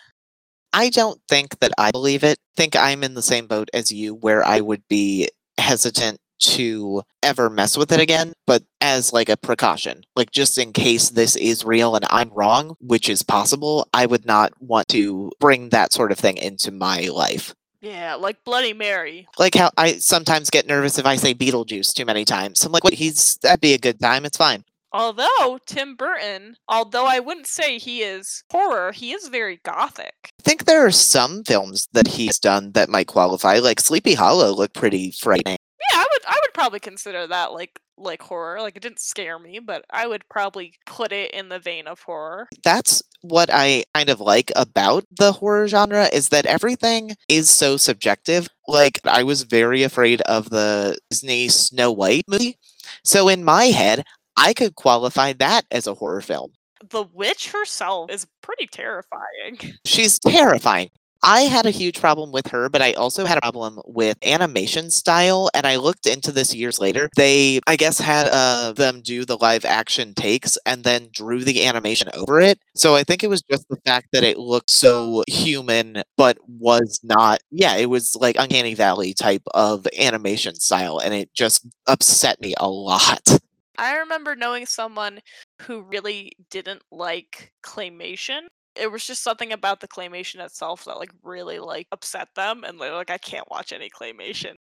I 0.72 0.88
don't 0.88 1.20
think 1.28 1.58
that 1.58 1.72
I 1.76 1.90
believe 1.90 2.24
it. 2.24 2.38
think 2.56 2.74
I'm 2.76 3.04
in 3.04 3.12
the 3.12 3.20
same 3.20 3.46
boat 3.46 3.68
as 3.74 3.92
you 3.92 4.14
where 4.14 4.42
I 4.42 4.60
would 4.62 4.88
be 4.88 5.28
hesitant 5.58 6.18
to 6.42 7.02
ever 7.22 7.48
mess 7.48 7.76
with 7.76 7.92
it 7.92 8.00
again, 8.00 8.32
but 8.46 8.62
as 8.80 9.12
like 9.12 9.28
a 9.28 9.36
precaution. 9.36 10.04
Like 10.16 10.30
just 10.30 10.58
in 10.58 10.72
case 10.72 11.10
this 11.10 11.36
is 11.36 11.64
real 11.64 11.94
and 11.96 12.04
I'm 12.10 12.30
wrong, 12.30 12.76
which 12.80 13.08
is 13.08 13.22
possible, 13.22 13.88
I 13.94 14.06
would 14.06 14.26
not 14.26 14.52
want 14.60 14.88
to 14.88 15.30
bring 15.40 15.70
that 15.70 15.92
sort 15.92 16.12
of 16.12 16.18
thing 16.18 16.36
into 16.36 16.70
my 16.70 17.08
life. 17.08 17.54
Yeah, 17.80 18.14
like 18.14 18.44
Bloody 18.44 18.72
Mary. 18.72 19.26
Like 19.38 19.56
how 19.56 19.70
I 19.76 19.94
sometimes 19.98 20.50
get 20.50 20.68
nervous 20.68 20.98
if 20.98 21.06
I 21.06 21.16
say 21.16 21.34
Beetlejuice 21.34 21.92
too 21.92 22.04
many 22.04 22.24
times. 22.24 22.64
I'm 22.64 22.70
like, 22.70 22.84
what 22.84 22.94
he's 22.94 23.36
that'd 23.42 23.60
be 23.60 23.74
a 23.74 23.78
good 23.78 23.98
time, 24.00 24.24
it's 24.24 24.36
fine. 24.36 24.64
Although 24.94 25.58
Tim 25.64 25.96
Burton, 25.96 26.56
although 26.68 27.06
I 27.06 27.18
wouldn't 27.18 27.46
say 27.46 27.78
he 27.78 28.02
is 28.02 28.44
horror, 28.52 28.92
he 28.92 29.12
is 29.12 29.28
very 29.28 29.58
gothic. 29.64 30.14
I 30.24 30.42
think 30.42 30.64
there 30.64 30.84
are 30.84 30.90
some 30.90 31.44
films 31.44 31.88
that 31.92 32.06
he's 32.06 32.38
done 32.38 32.72
that 32.72 32.90
might 32.90 33.06
qualify. 33.06 33.58
Like 33.58 33.80
Sleepy 33.80 34.14
Hollow 34.14 34.52
looked 34.52 34.74
pretty 34.74 35.10
frightening. 35.10 35.56
I 35.92 36.06
would 36.10 36.22
I 36.26 36.38
would 36.42 36.54
probably 36.54 36.80
consider 36.80 37.26
that 37.26 37.52
like 37.52 37.80
like 37.96 38.22
horror. 38.22 38.60
Like 38.60 38.76
it 38.76 38.82
didn't 38.82 39.00
scare 39.00 39.38
me, 39.38 39.58
but 39.58 39.84
I 39.90 40.06
would 40.06 40.28
probably 40.28 40.74
put 40.86 41.12
it 41.12 41.30
in 41.32 41.48
the 41.48 41.58
vein 41.58 41.86
of 41.86 42.00
horror. 42.00 42.48
that's 42.64 43.02
what 43.22 43.50
I 43.52 43.84
kind 43.94 44.08
of 44.08 44.20
like 44.20 44.50
about 44.56 45.04
the 45.16 45.30
horror 45.32 45.68
genre 45.68 46.08
is 46.12 46.30
that 46.30 46.46
everything 46.46 47.12
is 47.28 47.48
so 47.48 47.76
subjective. 47.76 48.48
Like 48.66 49.00
I 49.04 49.22
was 49.22 49.42
very 49.42 49.84
afraid 49.84 50.20
of 50.22 50.50
the 50.50 50.98
Disney 51.10 51.48
Snow 51.48 51.92
White 51.92 52.24
movie. 52.26 52.58
So 53.04 53.28
in 53.28 53.44
my 53.44 53.66
head, 53.66 54.04
I 54.36 54.54
could 54.54 54.74
qualify 54.74 55.34
that 55.34 55.62
as 55.70 55.86
a 55.86 55.94
horror 55.94 56.20
film. 56.20 56.52
The 56.88 57.04
witch 57.04 57.52
herself 57.52 58.10
is 58.10 58.26
pretty 58.42 58.66
terrifying. 58.66 59.76
She's 59.84 60.18
terrifying. 60.18 60.90
I 61.22 61.42
had 61.42 61.66
a 61.66 61.70
huge 61.70 62.00
problem 62.00 62.32
with 62.32 62.48
her, 62.48 62.68
but 62.68 62.82
I 62.82 62.92
also 62.94 63.24
had 63.24 63.38
a 63.38 63.40
problem 63.40 63.80
with 63.86 64.18
animation 64.26 64.90
style. 64.90 65.50
And 65.54 65.66
I 65.66 65.76
looked 65.76 66.06
into 66.06 66.32
this 66.32 66.54
years 66.54 66.80
later. 66.80 67.08
They, 67.16 67.60
I 67.66 67.76
guess, 67.76 67.98
had 67.98 68.28
uh, 68.32 68.72
them 68.72 69.02
do 69.02 69.24
the 69.24 69.36
live 69.36 69.64
action 69.64 70.14
takes 70.14 70.58
and 70.66 70.82
then 70.82 71.08
drew 71.12 71.44
the 71.44 71.64
animation 71.64 72.08
over 72.14 72.40
it. 72.40 72.58
So 72.74 72.96
I 72.96 73.04
think 73.04 73.22
it 73.22 73.28
was 73.28 73.42
just 73.42 73.68
the 73.68 73.78
fact 73.86 74.08
that 74.12 74.24
it 74.24 74.38
looked 74.38 74.70
so 74.70 75.22
human, 75.28 76.02
but 76.16 76.38
was 76.48 77.00
not. 77.04 77.40
Yeah, 77.50 77.76
it 77.76 77.88
was 77.88 78.16
like 78.16 78.36
Uncanny 78.38 78.74
Valley 78.74 79.14
type 79.14 79.42
of 79.54 79.86
animation 79.98 80.56
style. 80.56 80.98
And 80.98 81.14
it 81.14 81.32
just 81.34 81.66
upset 81.86 82.40
me 82.40 82.54
a 82.58 82.68
lot. 82.68 83.38
I 83.78 83.96
remember 83.98 84.34
knowing 84.36 84.66
someone 84.66 85.20
who 85.62 85.82
really 85.82 86.32
didn't 86.50 86.82
like 86.90 87.52
claymation. 87.62 88.42
It 88.74 88.90
was 88.90 89.06
just 89.06 89.22
something 89.22 89.52
about 89.52 89.80
the 89.80 89.88
claymation 89.88 90.44
itself 90.44 90.84
that 90.86 90.98
like 90.98 91.12
really 91.22 91.58
like 91.58 91.86
upset 91.92 92.28
them 92.34 92.64
and 92.64 92.80
they're 92.80 92.94
like 92.94 93.10
I 93.10 93.18
can't 93.18 93.50
watch 93.50 93.72
any 93.72 93.90
claymation. 93.90 94.54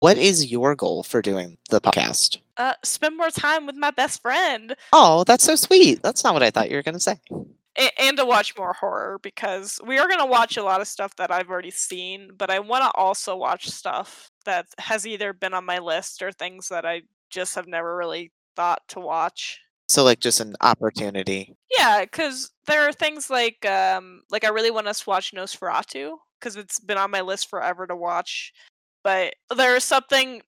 What 0.00 0.16
is 0.16 0.50
your 0.50 0.74
goal 0.74 1.02
for 1.02 1.20
doing 1.20 1.58
the 1.68 1.78
podcast? 1.80 2.38
Uh, 2.56 2.72
spend 2.82 3.18
more 3.18 3.28
time 3.30 3.66
with 3.66 3.76
my 3.76 3.90
best 3.90 4.22
friend 4.22 4.74
Oh, 4.94 5.24
that's 5.24 5.44
so 5.44 5.54
sweet. 5.56 6.02
That's 6.02 6.24
not 6.24 6.32
what 6.32 6.42
I 6.42 6.50
thought 6.50 6.70
you 6.70 6.76
were 6.76 6.82
going 6.82 6.94
to 6.94 7.00
say. 7.00 7.16
and, 7.76 7.90
and 7.98 8.16
to 8.16 8.24
watch 8.24 8.56
more 8.56 8.72
horror 8.72 9.18
because 9.22 9.78
we 9.86 9.98
are 9.98 10.08
going 10.08 10.20
to 10.20 10.26
watch 10.26 10.56
a 10.56 10.62
lot 10.62 10.80
of 10.80 10.88
stuff 10.88 11.14
that 11.16 11.30
I've 11.30 11.50
already 11.50 11.70
seen, 11.70 12.30
but 12.36 12.50
I 12.50 12.60
want 12.60 12.84
to 12.84 12.90
also 12.98 13.36
watch 13.36 13.68
stuff 13.68 14.30
that 14.46 14.66
has 14.78 15.06
either 15.06 15.34
been 15.34 15.52
on 15.52 15.66
my 15.66 15.78
list 15.78 16.22
or 16.22 16.32
things 16.32 16.68
that 16.70 16.86
I 16.86 17.02
just 17.28 17.54
have 17.54 17.66
never 17.66 17.94
really 17.94 18.32
thought 18.56 18.80
to 18.88 19.00
watch. 19.00 19.60
So, 19.90 20.04
like, 20.04 20.20
just 20.20 20.38
an 20.38 20.54
opportunity. 20.60 21.56
Yeah, 21.76 22.02
because 22.02 22.52
there 22.66 22.88
are 22.88 22.92
things 22.92 23.28
like 23.28 23.66
um 23.66 24.22
like 24.30 24.44
I 24.44 24.48
really 24.50 24.70
want 24.70 24.86
to 24.86 25.04
watch 25.04 25.32
Nosferatu 25.32 26.16
because 26.38 26.54
it's 26.54 26.78
been 26.78 26.96
on 26.96 27.10
my 27.10 27.22
list 27.22 27.50
forever 27.50 27.88
to 27.88 27.96
watch. 27.96 28.52
But 29.02 29.34
there's 29.54 29.82
something 29.82 30.42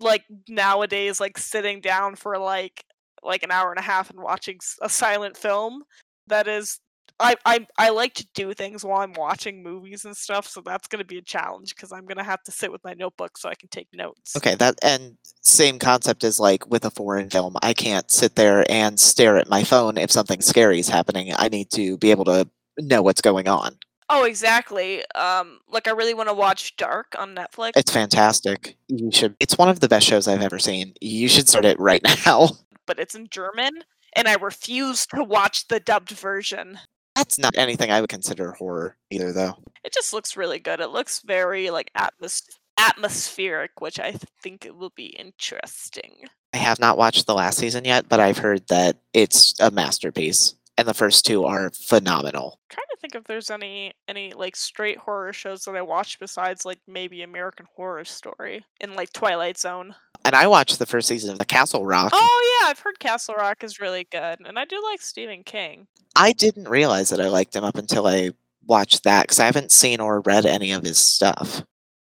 like 0.00 0.24
nowadays, 0.48 1.20
like 1.20 1.36
sitting 1.36 1.82
down 1.82 2.16
for 2.16 2.38
like 2.38 2.82
like 3.22 3.42
an 3.42 3.50
hour 3.50 3.70
and 3.70 3.78
a 3.78 3.82
half 3.82 4.08
and 4.08 4.20
watching 4.20 4.58
a 4.80 4.88
silent 4.88 5.36
film 5.36 5.82
that 6.26 6.48
is. 6.48 6.80
I, 7.20 7.34
I 7.44 7.66
I 7.78 7.90
like 7.90 8.14
to 8.14 8.26
do 8.34 8.54
things 8.54 8.84
while 8.84 9.00
I'm 9.00 9.12
watching 9.12 9.62
movies 9.62 10.04
and 10.04 10.16
stuff, 10.16 10.46
so 10.46 10.60
that's 10.60 10.86
gonna 10.88 11.04
be 11.04 11.18
a 11.18 11.22
challenge 11.22 11.74
because 11.74 11.92
I'm 11.92 12.06
gonna 12.06 12.22
have 12.24 12.42
to 12.44 12.52
sit 12.52 12.70
with 12.70 12.84
my 12.84 12.94
notebook 12.94 13.36
so 13.38 13.48
I 13.48 13.54
can 13.54 13.68
take 13.68 13.88
notes. 13.92 14.36
Okay, 14.36 14.54
that 14.56 14.76
and 14.82 15.16
same 15.42 15.78
concept 15.78 16.22
as 16.24 16.38
like 16.38 16.68
with 16.68 16.84
a 16.84 16.90
foreign 16.90 17.28
film. 17.30 17.56
I 17.62 17.74
can't 17.74 18.10
sit 18.10 18.36
there 18.36 18.64
and 18.70 19.00
stare 19.00 19.36
at 19.36 19.48
my 19.48 19.64
phone 19.64 19.98
if 19.98 20.10
something 20.12 20.40
scary 20.40 20.78
is 20.78 20.88
happening. 20.88 21.32
I 21.36 21.48
need 21.48 21.70
to 21.72 21.96
be 21.98 22.10
able 22.10 22.24
to 22.26 22.48
know 22.78 23.02
what's 23.02 23.20
going 23.20 23.48
on. 23.48 23.76
Oh, 24.10 24.24
exactly. 24.24 25.04
Um, 25.14 25.58
like 25.68 25.86
I 25.86 25.90
really 25.90 26.14
want 26.14 26.28
to 26.30 26.34
watch 26.34 26.76
Dark 26.76 27.14
on 27.18 27.34
Netflix. 27.34 27.72
It's 27.76 27.92
fantastic. 27.92 28.78
You 28.88 29.10
should. 29.12 29.36
It's 29.40 29.58
one 29.58 29.68
of 29.68 29.80
the 29.80 29.88
best 29.88 30.06
shows 30.06 30.26
I've 30.28 30.40
ever 30.40 30.58
seen. 30.58 30.94
You 31.00 31.28
should 31.28 31.48
start 31.48 31.64
it 31.66 31.78
right 31.78 32.00
now. 32.26 32.48
but 32.86 32.98
it's 32.98 33.14
in 33.14 33.28
German, 33.28 33.82
and 34.14 34.26
I 34.26 34.34
refuse 34.36 35.04
to 35.08 35.22
watch 35.22 35.68
the 35.68 35.78
dubbed 35.80 36.10
version. 36.12 36.78
That's 37.18 37.38
not 37.38 37.58
anything 37.58 37.90
I 37.90 38.00
would 38.00 38.08
consider 38.10 38.52
horror 38.52 38.96
either, 39.10 39.32
though. 39.32 39.56
It 39.82 39.92
just 39.92 40.12
looks 40.12 40.36
really 40.36 40.60
good. 40.60 40.78
It 40.78 40.90
looks 40.90 41.20
very 41.20 41.70
like 41.70 41.90
atmos- 41.96 42.44
atmospheric, 42.78 43.80
which 43.80 43.98
I 43.98 44.10
th- 44.10 44.22
think 44.40 44.64
it 44.64 44.76
will 44.76 44.92
be 44.94 45.06
interesting. 45.06 46.28
I 46.54 46.58
have 46.58 46.78
not 46.78 46.96
watched 46.96 47.26
the 47.26 47.34
last 47.34 47.58
season 47.58 47.84
yet, 47.84 48.08
but 48.08 48.20
I've 48.20 48.38
heard 48.38 48.68
that 48.68 48.98
it's 49.12 49.58
a 49.58 49.72
masterpiece, 49.72 50.54
and 50.76 50.86
the 50.86 50.94
first 50.94 51.26
two 51.26 51.44
are 51.44 51.70
phenomenal. 51.70 52.60
I'm 52.70 52.76
trying 52.76 52.86
to 52.90 52.96
think 53.00 53.14
if 53.16 53.24
there's 53.24 53.50
any 53.50 53.94
any 54.06 54.32
like 54.32 54.54
straight 54.54 54.98
horror 54.98 55.32
shows 55.32 55.64
that 55.64 55.74
I 55.74 55.82
watched 55.82 56.20
besides 56.20 56.64
like 56.64 56.78
maybe 56.86 57.22
American 57.22 57.66
Horror 57.74 58.04
Story 58.04 58.64
and 58.80 58.94
like 58.94 59.12
Twilight 59.12 59.58
Zone. 59.58 59.94
And 60.28 60.36
I 60.36 60.46
watched 60.46 60.78
the 60.78 60.84
first 60.84 61.08
season 61.08 61.30
of 61.30 61.38
The 61.38 61.46
Castle 61.46 61.86
Rock. 61.86 62.10
Oh 62.14 62.58
yeah, 62.60 62.68
I've 62.68 62.80
heard 62.80 62.98
Castle 62.98 63.34
Rock 63.34 63.64
is 63.64 63.80
really 63.80 64.06
good, 64.12 64.40
and 64.44 64.58
I 64.58 64.66
do 64.66 64.78
like 64.84 65.00
Stephen 65.00 65.42
King. 65.42 65.86
I 66.16 66.32
didn't 66.32 66.68
realize 66.68 67.08
that 67.08 67.20
I 67.22 67.28
liked 67.28 67.56
him 67.56 67.64
up 67.64 67.78
until 67.78 68.06
I 68.06 68.32
watched 68.66 69.04
that 69.04 69.22
because 69.22 69.40
I 69.40 69.46
haven't 69.46 69.72
seen 69.72 70.00
or 70.00 70.20
read 70.20 70.44
any 70.44 70.72
of 70.72 70.82
his 70.82 70.98
stuff. 70.98 71.62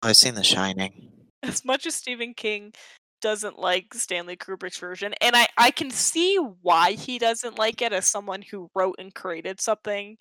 Oh, 0.01 0.07
I've 0.07 0.15
seen 0.15 0.33
The 0.33 0.45
Shining. 0.45 1.11
as 1.43 1.65
much 1.65 1.85
as 1.85 1.93
Stephen 1.93 2.33
King 2.33 2.71
doesn't 3.19 3.59
like 3.59 3.93
Stanley 3.93 4.37
Kubrick's 4.37 4.77
version, 4.77 5.13
and 5.19 5.35
I, 5.35 5.49
I 5.57 5.71
can 5.71 5.91
see 5.91 6.37
why 6.61 6.93
he 6.93 7.19
doesn't 7.19 7.59
like 7.59 7.81
it 7.81 7.91
as 7.91 8.07
someone 8.07 8.43
who 8.43 8.69
wrote 8.73 8.95
and 8.97 9.13
created 9.13 9.59
something. 9.59 10.15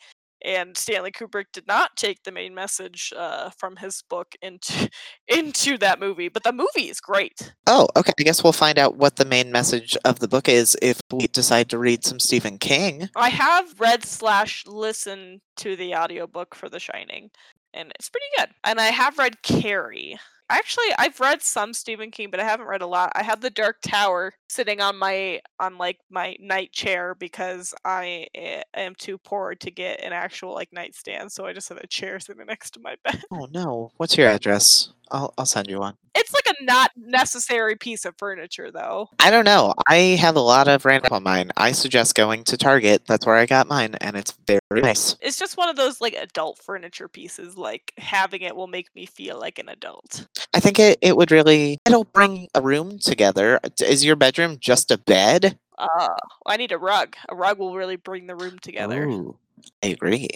And 0.45 0.77
Stanley 0.77 1.11
Kubrick 1.11 1.47
did 1.53 1.67
not 1.67 1.97
take 1.97 2.23
the 2.23 2.33
main 2.33 2.55
message 2.55 3.13
uh, 3.17 3.51
from 3.59 3.77
his 3.77 4.03
book 4.09 4.35
into 4.43 4.91
into 5.29 5.79
that 5.79 5.99
movie, 5.99 6.29
but 6.29 6.43
the 6.43 6.53
movie 6.53 6.91
is 6.91 7.01
great. 7.01 7.55
Oh, 7.67 7.89
okay. 7.97 8.13
I 8.19 8.23
guess 8.23 8.45
we'll 8.45 8.53
find 8.53 8.79
out 8.79 8.97
what 8.97 9.17
the 9.17 9.25
main 9.25 9.51
message 9.51 9.97
of 10.05 10.19
the 10.19 10.29
book 10.29 10.49
is 10.49 10.77
if 10.83 11.01
we 11.13 11.27
decide 11.29 11.71
to 11.71 11.79
read 11.79 12.05
some 12.05 12.21
Stephen 12.21 12.59
King. 12.59 13.09
I 13.17 13.31
have 13.31 13.81
read 13.81 14.05
slash 14.05 14.67
listened 14.67 15.41
to 15.57 15.77
the 15.77 15.95
audiobook 15.95 16.55
for 16.55 16.69
The 16.69 16.81
Shining, 16.81 17.31
and 17.73 17.91
it's 17.95 18.11
pretty 18.11 18.27
good. 18.37 18.51
And 18.65 18.81
I 18.81 18.87
have 18.87 19.19
read 19.19 19.43
Carrie. 19.43 20.19
Actually, 20.51 20.93
I've 20.99 21.19
read 21.21 21.43
some 21.43 21.73
Stephen 21.73 22.11
King, 22.11 22.31
but 22.31 22.41
I 22.41 22.45
haven't 22.45 22.67
read 22.67 22.83
a 22.83 22.87
lot. 22.87 23.13
I 23.15 23.23
have 23.23 23.41
The 23.41 23.51
Dark 23.51 23.79
Tower 23.83 24.35
sitting 24.49 24.81
on 24.81 24.97
my 24.97 25.41
on 25.59 25.79
like 25.79 25.99
my 26.11 26.37
night 26.39 26.73
chair 26.73 27.15
because 27.15 27.75
I 27.85 28.29
eh, 28.35 28.63
am 28.75 28.95
too 28.95 29.19
poor 29.19 29.55
to 29.55 29.71
get 29.71 30.03
an 30.03 30.13
actual 30.13 30.55
like 30.55 30.73
nightstand, 30.73 31.33
so 31.33 31.47
I 31.47 31.53
just 31.53 31.69
have 31.69 31.79
a 31.79 31.87
chair 31.87 32.21
sitting 32.21 32.45
next 32.47 32.73
to 32.73 32.81
my 32.81 32.97
bed. 33.05 33.23
Oh 33.31 33.49
no. 33.53 33.91
What's 33.97 34.17
your 34.17 34.29
address? 34.29 34.91
I'll 35.11 35.35
I'll 35.39 35.47
send 35.47 35.69
you 35.69 35.79
one. 35.81 35.97
It's 36.15 36.33
like 36.33 36.47
a 36.47 36.65
not 36.65 36.93
necessary 36.97 37.77
piece 37.77 38.05
of 38.05 38.17
furniture 38.17 38.71
though. 38.71 39.09
I 39.19 39.31
don't 39.31 39.45
know. 39.45 39.75
I 39.89 40.17
have 40.21 40.37
a 40.37 40.41
lot 40.41 40.69
of 40.69 40.85
random 40.85 41.13
on 41.13 41.23
mine. 41.23 41.51
I 41.57 41.73
suggest 41.73 42.15
going 42.15 42.45
to 42.45 42.57
Target. 42.57 43.03
That's 43.07 43.27
where 43.27 43.35
I 43.35 43.47
got 43.47 43.67
mine, 43.67 43.97
and 44.01 44.17
it's 44.17 44.33
very 44.47 44.61
nice. 44.75 45.17
It's 45.21 45.39
just 45.39 45.57
one 45.57 45.69
of 45.69 45.77
those 45.77 46.01
like 46.01 46.15
adult 46.15 46.59
furniture 46.59 47.09
pieces. 47.09 47.57
Like 47.57 47.93
having 47.99 48.43
it 48.43 48.55
will 48.55 48.69
make 48.69 48.95
me 48.95 49.07
feel 49.07 49.39
like 49.39 49.59
an 49.59 49.69
adult. 49.69 50.27
I 50.53 50.61
think 50.61 50.79
it, 50.79 50.99
it 51.01 51.17
would 51.17 51.31
really 51.31 51.79
it'll 51.87 52.05
bring 52.05 52.49
a 52.55 52.63
room 52.63 52.99
together. 52.99 53.61
Is 53.81 54.05
your 54.05 54.17
bedroom 54.17 54.57
just 54.61 54.91
a 54.91 54.99
bed? 54.99 55.59
Uh, 55.79 56.09
I 56.47 56.57
need 56.57 56.73
a 56.73 56.79
rug. 56.79 57.17
A 57.29 57.35
rug 57.35 57.59
will 57.59 57.75
really 57.75 57.97
bring 57.97 58.27
the 58.27 58.37
room 58.37 58.59
together. 58.61 59.05
Ooh, 59.05 59.39
I 59.83 59.89
agree. 59.89 60.29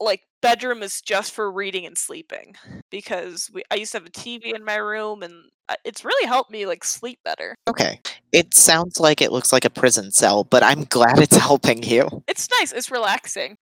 Like 0.00 0.22
bedroom 0.42 0.82
is 0.82 1.00
just 1.00 1.32
for 1.32 1.50
reading 1.50 1.86
and 1.86 1.96
sleeping 1.96 2.54
because 2.90 3.50
we 3.52 3.62
I 3.70 3.76
used 3.76 3.92
to 3.92 3.98
have 3.98 4.06
a 4.06 4.10
TV 4.10 4.54
in 4.54 4.64
my 4.64 4.76
room 4.76 5.22
and 5.22 5.34
uh, 5.68 5.76
it's 5.84 6.04
really 6.04 6.28
helped 6.28 6.50
me 6.50 6.66
like 6.66 6.84
sleep 6.84 7.18
better. 7.24 7.54
Okay. 7.68 8.00
It 8.32 8.54
sounds 8.54 9.00
like 9.00 9.22
it 9.22 9.32
looks 9.32 9.52
like 9.52 9.64
a 9.64 9.70
prison 9.70 10.10
cell, 10.10 10.44
but 10.44 10.62
I'm 10.62 10.84
glad 10.84 11.18
it's 11.18 11.36
helping 11.50 11.82
you. 11.82 12.22
It's 12.28 12.48
nice. 12.50 12.72
It's 12.72 12.90
relaxing. 12.90 13.56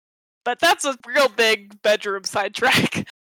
But 0.44 0.58
that's 0.58 0.84
a 0.84 0.96
real 1.06 1.28
big 1.28 1.80
bedroom 1.82 2.24
sidetrack. 2.24 3.06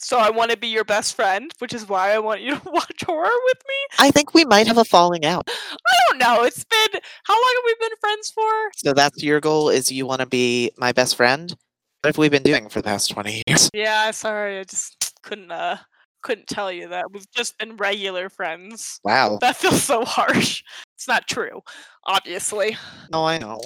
So 0.00 0.18
I 0.18 0.30
want 0.30 0.50
to 0.50 0.56
be 0.56 0.68
your 0.68 0.84
best 0.84 1.14
friend, 1.14 1.52
which 1.58 1.74
is 1.74 1.88
why 1.88 2.12
I 2.12 2.18
want 2.18 2.40
you 2.40 2.56
to 2.58 2.70
watch 2.70 3.02
horror 3.04 3.30
with 3.44 3.58
me. 3.68 3.74
I 3.98 4.10
think 4.10 4.34
we 4.34 4.44
might 4.44 4.66
have 4.66 4.78
a 4.78 4.84
falling 4.96 5.24
out. 5.24 5.48
I 5.48 5.94
don't 6.08 6.18
know. 6.18 6.42
It's 6.42 6.64
been 6.64 7.00
how 7.24 7.34
long 7.34 7.52
have 7.56 7.64
we 7.66 7.74
been 7.80 7.96
friends 8.00 8.30
for? 8.30 8.50
So 8.76 8.92
that's 8.92 9.22
your 9.22 9.40
goal 9.40 9.68
is 9.68 9.92
you 9.92 10.06
want 10.06 10.20
to 10.20 10.26
be 10.26 10.70
my 10.78 10.92
best 10.92 11.16
friend? 11.16 11.54
What 12.02 12.08
have 12.08 12.18
we 12.18 12.30
been 12.30 12.42
doing 12.42 12.70
for 12.70 12.80
the 12.80 12.84
past 12.86 13.10
20 13.10 13.42
years? 13.46 13.68
Yeah, 13.74 14.10
sorry, 14.10 14.58
I 14.58 14.64
just 14.64 15.14
couldn't 15.22 15.52
uh 15.52 15.76
couldn't 16.22 16.48
tell 16.48 16.70
you 16.72 16.88
that. 16.88 17.12
We've 17.12 17.30
just 17.34 17.58
been 17.58 17.76
regular 17.76 18.28
friends. 18.28 19.00
Wow. 19.04 19.38
That 19.40 19.56
feels 19.56 19.82
so 19.82 20.04
harsh. 20.04 20.62
It's 20.96 21.08
not 21.08 21.26
true, 21.26 21.62
obviously. 22.06 22.76
No, 23.10 23.24
I 23.24 23.38
know. 23.38 23.60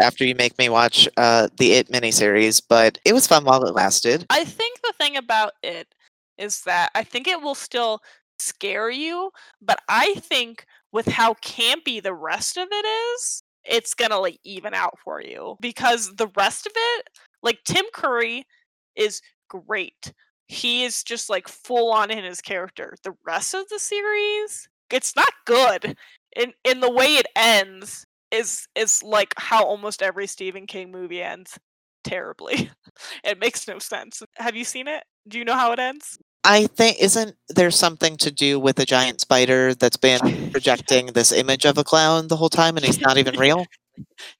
After 0.00 0.24
you 0.24 0.34
make 0.34 0.58
me 0.58 0.68
watch 0.68 1.08
uh, 1.16 1.48
the 1.58 1.72
It 1.72 1.88
miniseries, 1.88 2.62
but 2.66 2.98
it 3.04 3.12
was 3.12 3.26
fun 3.26 3.44
while 3.44 3.64
it 3.64 3.74
lasted. 3.74 4.26
I 4.30 4.44
think 4.44 4.80
the 4.80 4.94
thing 4.98 5.16
about 5.16 5.52
it 5.62 5.88
is 6.38 6.62
that 6.62 6.90
I 6.94 7.04
think 7.04 7.28
it 7.28 7.40
will 7.40 7.54
still 7.54 8.00
scare 8.38 8.90
you, 8.90 9.30
but 9.60 9.80
I 9.88 10.14
think 10.14 10.66
with 10.92 11.06
how 11.06 11.34
campy 11.34 12.02
the 12.02 12.14
rest 12.14 12.56
of 12.56 12.68
it 12.70 12.86
is, 12.86 13.42
it's 13.64 13.94
gonna 13.94 14.18
like 14.18 14.38
even 14.44 14.74
out 14.74 14.98
for 15.04 15.20
you 15.22 15.56
because 15.60 16.14
the 16.16 16.28
rest 16.36 16.66
of 16.66 16.72
it, 16.74 17.10
like 17.42 17.58
Tim 17.64 17.84
Curry, 17.92 18.44
is 18.96 19.20
great. 19.48 20.12
He 20.48 20.84
is 20.84 21.02
just 21.02 21.30
like 21.30 21.48
full 21.48 21.92
on 21.92 22.10
in 22.10 22.24
his 22.24 22.40
character. 22.40 22.96
The 23.02 23.14
rest 23.26 23.54
of 23.54 23.68
the 23.68 23.78
series, 23.78 24.68
it's 24.90 25.14
not 25.16 25.32
good. 25.46 25.96
In 26.36 26.52
in 26.64 26.80
the 26.80 26.90
way 26.90 27.16
it 27.16 27.26
ends 27.36 28.06
is 28.34 28.66
is 28.74 29.02
like 29.02 29.34
how 29.38 29.64
almost 29.64 30.02
every 30.02 30.26
Stephen 30.26 30.66
King 30.66 30.90
movie 30.90 31.22
ends 31.22 31.58
terribly. 32.04 32.70
it 33.24 33.38
makes 33.38 33.66
no 33.66 33.78
sense. 33.78 34.22
Have 34.36 34.56
you 34.56 34.64
seen 34.64 34.88
it? 34.88 35.04
Do 35.26 35.38
you 35.38 35.44
know 35.44 35.54
how 35.54 35.72
it 35.72 35.78
ends? 35.78 36.18
I 36.44 36.66
think 36.66 36.98
isn't 37.00 37.36
there 37.48 37.70
something 37.70 38.18
to 38.18 38.30
do 38.30 38.60
with 38.60 38.78
a 38.78 38.84
giant 38.84 39.20
spider 39.20 39.74
that's 39.74 39.96
been 39.96 40.20
projecting 40.52 41.06
this 41.06 41.32
image 41.32 41.64
of 41.64 41.78
a 41.78 41.84
clown 41.84 42.28
the 42.28 42.36
whole 42.36 42.50
time 42.50 42.76
and 42.76 42.84
he's 42.84 43.00
not 43.00 43.18
even 43.18 43.38
real? 43.38 43.66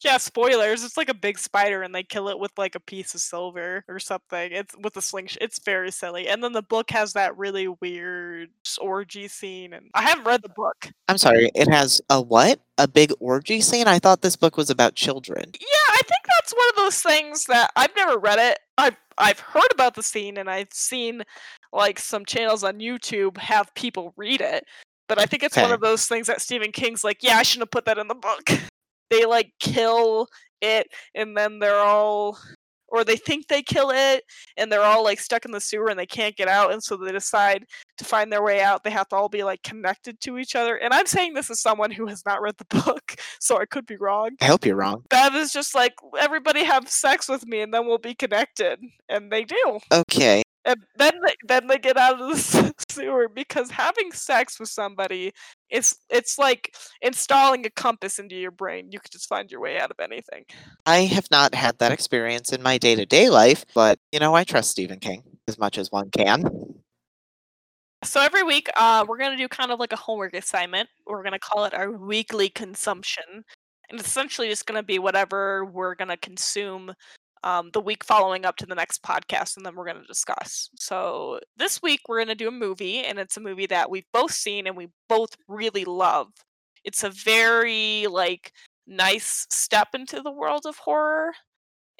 Yeah, 0.03 0.17
spoilers. 0.17 0.83
It's 0.83 0.97
like 0.97 1.09
a 1.09 1.15
big 1.15 1.39
spider 1.39 1.83
and 1.83 1.95
they 1.95 2.03
kill 2.03 2.29
it 2.29 2.41
with 2.41 2.51
like 2.59 2.75
a 2.75 2.81
piece 2.81 3.15
of 3.15 3.21
silver 3.21 3.85
or 3.87 4.01
something. 4.01 4.51
It's 4.51 4.75
with 4.77 4.97
a 4.97 5.01
slingshot. 5.01 5.39
It's 5.41 5.61
very 5.61 5.93
silly. 5.93 6.27
And 6.27 6.43
then 6.43 6.53
the 6.53 6.63
book 6.63 6.91
has 6.91 7.13
that 7.13 7.39
really 7.39 7.69
weird 7.69 8.51
orgy 8.81 9.29
scene 9.29 9.73
and 9.73 9.91
I 9.95 10.03
haven't 10.03 10.25
read 10.25 10.43
the 10.43 10.49
book. 10.49 10.91
I'm 11.07 11.19
sorry, 11.19 11.53
it 11.55 11.69
has 11.69 12.01
a 12.11 12.21
what? 12.21 12.59
A 12.79 12.89
big 12.89 13.13
orgy 13.21 13.61
scene? 13.61 13.87
I 13.87 13.99
thought 13.99 14.23
this 14.23 14.37
book 14.37 14.57
was 14.57 14.71
about 14.71 14.95
children. 14.95 15.53
Yeah, 15.61 15.93
I 15.93 16.01
think 16.03 16.21
that's 16.27 16.53
one 16.53 16.69
of 16.71 16.77
those 16.77 17.01
things 17.01 17.45
that 17.47 17.71
I've 17.77 17.95
never 17.97 18.19
read 18.19 18.39
it. 18.39 18.59
I've 18.79 18.97
I've 19.17 19.39
heard 19.39 19.71
about 19.73 19.95
the 19.95 20.03
scene 20.03 20.39
and 20.39 20.51
I've 20.51 20.73
seen 20.73 21.23
like 21.73 21.99
some 21.99 22.25
channels 22.25 22.65
on 22.65 22.81
YouTube 22.81 23.39
have 23.39 23.73
people 23.75 24.13
read 24.17 24.41
it. 24.41 24.65
But 25.09 25.19
I 25.19 25.27
think 25.27 25.43
it's 25.43 25.57
one 25.57 25.71
of 25.71 25.81
those 25.81 26.07
things 26.07 26.27
that 26.29 26.41
Stephen 26.41 26.73
King's 26.73 27.05
like, 27.05 27.23
yeah, 27.23 27.37
I 27.37 27.43
shouldn't 27.43 27.65
have 27.65 27.71
put 27.71 27.85
that 27.85 27.99
in 27.99 28.09
the 28.09 28.15
book. 28.15 28.51
they 29.11 29.25
like 29.27 29.53
kill 29.61 30.29
it 30.61 30.89
and 31.15 31.37
then 31.37 31.59
they're 31.59 31.79
all 31.79 32.39
or 32.95 33.03
they 33.05 33.17
think 33.17 33.49
they 33.49 33.61
kill 33.61 33.91
it 33.93 34.23
and 34.57 34.71
they're 34.71 34.81
all 34.81 35.03
like 35.03 35.19
stuck 35.19 35.45
in 35.45 35.51
the 35.51 35.61
sewer 35.61 35.89
and 35.89 35.99
they 35.99 36.07
can't 36.07 36.37
get 36.37 36.47
out 36.47 36.73
and 36.73 36.83
so 36.83 36.97
they 36.97 37.11
decide 37.11 37.67
to 37.99 38.05
find 38.05 38.33
their 38.33 38.43
way 38.43 38.63
out 38.63 38.85
they 38.85 38.91
have 38.91 39.09
to 39.09 39.17
all 39.17 39.29
be 39.29 39.43
like 39.43 39.61
connected 39.65 40.21
to 40.21 40.39
each 40.39 40.55
other 40.55 40.77
and 40.77 40.95
i'm 40.95 41.05
saying 41.07 41.35
this 41.35 41.51
as 41.51 41.61
someone 41.61 41.91
who 41.91 42.07
has 42.07 42.25
not 42.25 42.41
read 42.41 42.55
the 42.57 42.65
book 42.85 43.17
so 43.41 43.59
i 43.59 43.67
could 43.67 43.85
be 43.85 43.97
wrong 43.97 44.31
I 44.41 44.45
hope 44.47 44.65
you're 44.65 44.77
wrong. 44.77 45.03
that 45.11 45.35
is 45.35 45.53
just 45.53 45.75
like 45.75 45.95
everybody 46.21 46.63
have 46.63 46.89
sex 46.89 47.29
with 47.29 47.45
me 47.47 47.61
and 47.63 47.75
then 47.75 47.87
we'll 47.87 47.99
be 47.99 48.15
connected 48.15 48.79
and 49.09 49.31
they 49.33 49.43
do 49.45 49.79
Okay. 49.93 50.44
And 50.65 50.83
then 50.97 51.13
they, 51.25 51.35
then 51.47 51.67
they 51.67 51.79
get 51.79 51.97
out 51.97 52.21
of 52.21 52.29
the 52.31 52.75
sewer 52.89 53.29
because 53.29 53.71
having 53.71 54.13
sex 54.13 54.59
with 54.59 54.69
somebody 54.69 55.33
it's 55.75 55.97
it's 56.09 56.39
like 56.39 56.77
installing 57.03 57.67
a 57.67 57.71
compass 57.71 58.19
into 58.19 58.37
your 58.37 58.53
brain. 58.53 58.93
You 58.93 59.01
could 59.01 59.11
just 59.11 59.29
find 59.29 59.51
your 59.51 59.61
way 59.61 59.79
out 59.79 59.91
of 59.91 59.99
anything. 60.01 60.45
I 60.87 60.99
have 61.01 61.27
not 61.31 61.55
had 61.55 61.79
that 61.79 61.91
experience 61.91 62.53
in 62.53 62.63
my 62.63 62.79
day 62.79 62.95
to 62.95 63.05
day 63.05 63.29
life, 63.29 63.65
but 63.75 63.99
you 64.13 64.21
know, 64.21 64.35
I 64.35 64.45
trust 64.45 64.71
Stephen 64.71 65.01
King 65.01 65.23
as 65.49 65.59
much 65.59 65.77
as 65.77 65.91
one 65.91 66.11
can. 66.11 66.45
so 68.05 68.21
every 68.21 68.45
week 68.45 68.71
uh, 68.77 69.05
we're 69.07 69.19
going 69.19 69.33
to 69.33 69.37
do 69.37 69.49
kind 69.49 69.73
of 69.73 69.81
like 69.81 69.93
a 69.93 69.97
homework 69.97 70.35
assignment. 70.35 70.89
We're 71.07 71.23
going 71.23 71.33
to 71.33 71.39
call 71.41 71.65
it 71.65 71.75
our 71.75 71.91
weekly 71.91 72.51
consumption. 72.51 73.25
And 73.91 73.99
it's 73.99 74.09
essentially 74.09 74.49
just 74.49 74.67
going 74.67 74.81
to 74.81 74.87
be 74.87 74.99
whatever 74.99 75.65
we're 75.65 75.95
going 75.95 76.09
to 76.09 76.17
consume 76.17 76.95
um, 77.45 77.69
the 77.75 77.81
week 77.81 78.03
following 78.03 78.47
up 78.47 78.57
to 78.57 78.67
the 78.67 78.75
next 78.75 79.03
podcast 79.03 79.57
and 79.57 79.65
then 79.65 79.77
we're 79.77 79.85
going 79.85 80.01
to 80.01 80.07
discuss. 80.07 80.71
So 80.77 81.39
this 81.59 81.83
week 81.83 82.01
we're 82.09 82.17
going 82.17 82.29
to 82.29 82.35
do 82.35 82.49
a 82.49 82.51
movie 82.51 83.05
and 83.05 83.19
it's 83.19 83.37
a 83.37 83.41
movie 83.41 83.67
that 83.67 83.91
we've 83.91 84.11
both 84.15 84.33
seen 84.33 84.67
and 84.67 84.77
we 84.77 84.89
both 85.11 85.37
really 85.47 85.85
love. 85.85 86.29
It's 86.85 87.05
a 87.05 87.11
very 87.11 88.07
like 88.07 88.51
nice 88.87 89.47
step 89.51 89.89
into 89.95 90.23
the 90.23 90.33
world 90.33 90.65
of 90.67 90.79
horror 90.79 91.33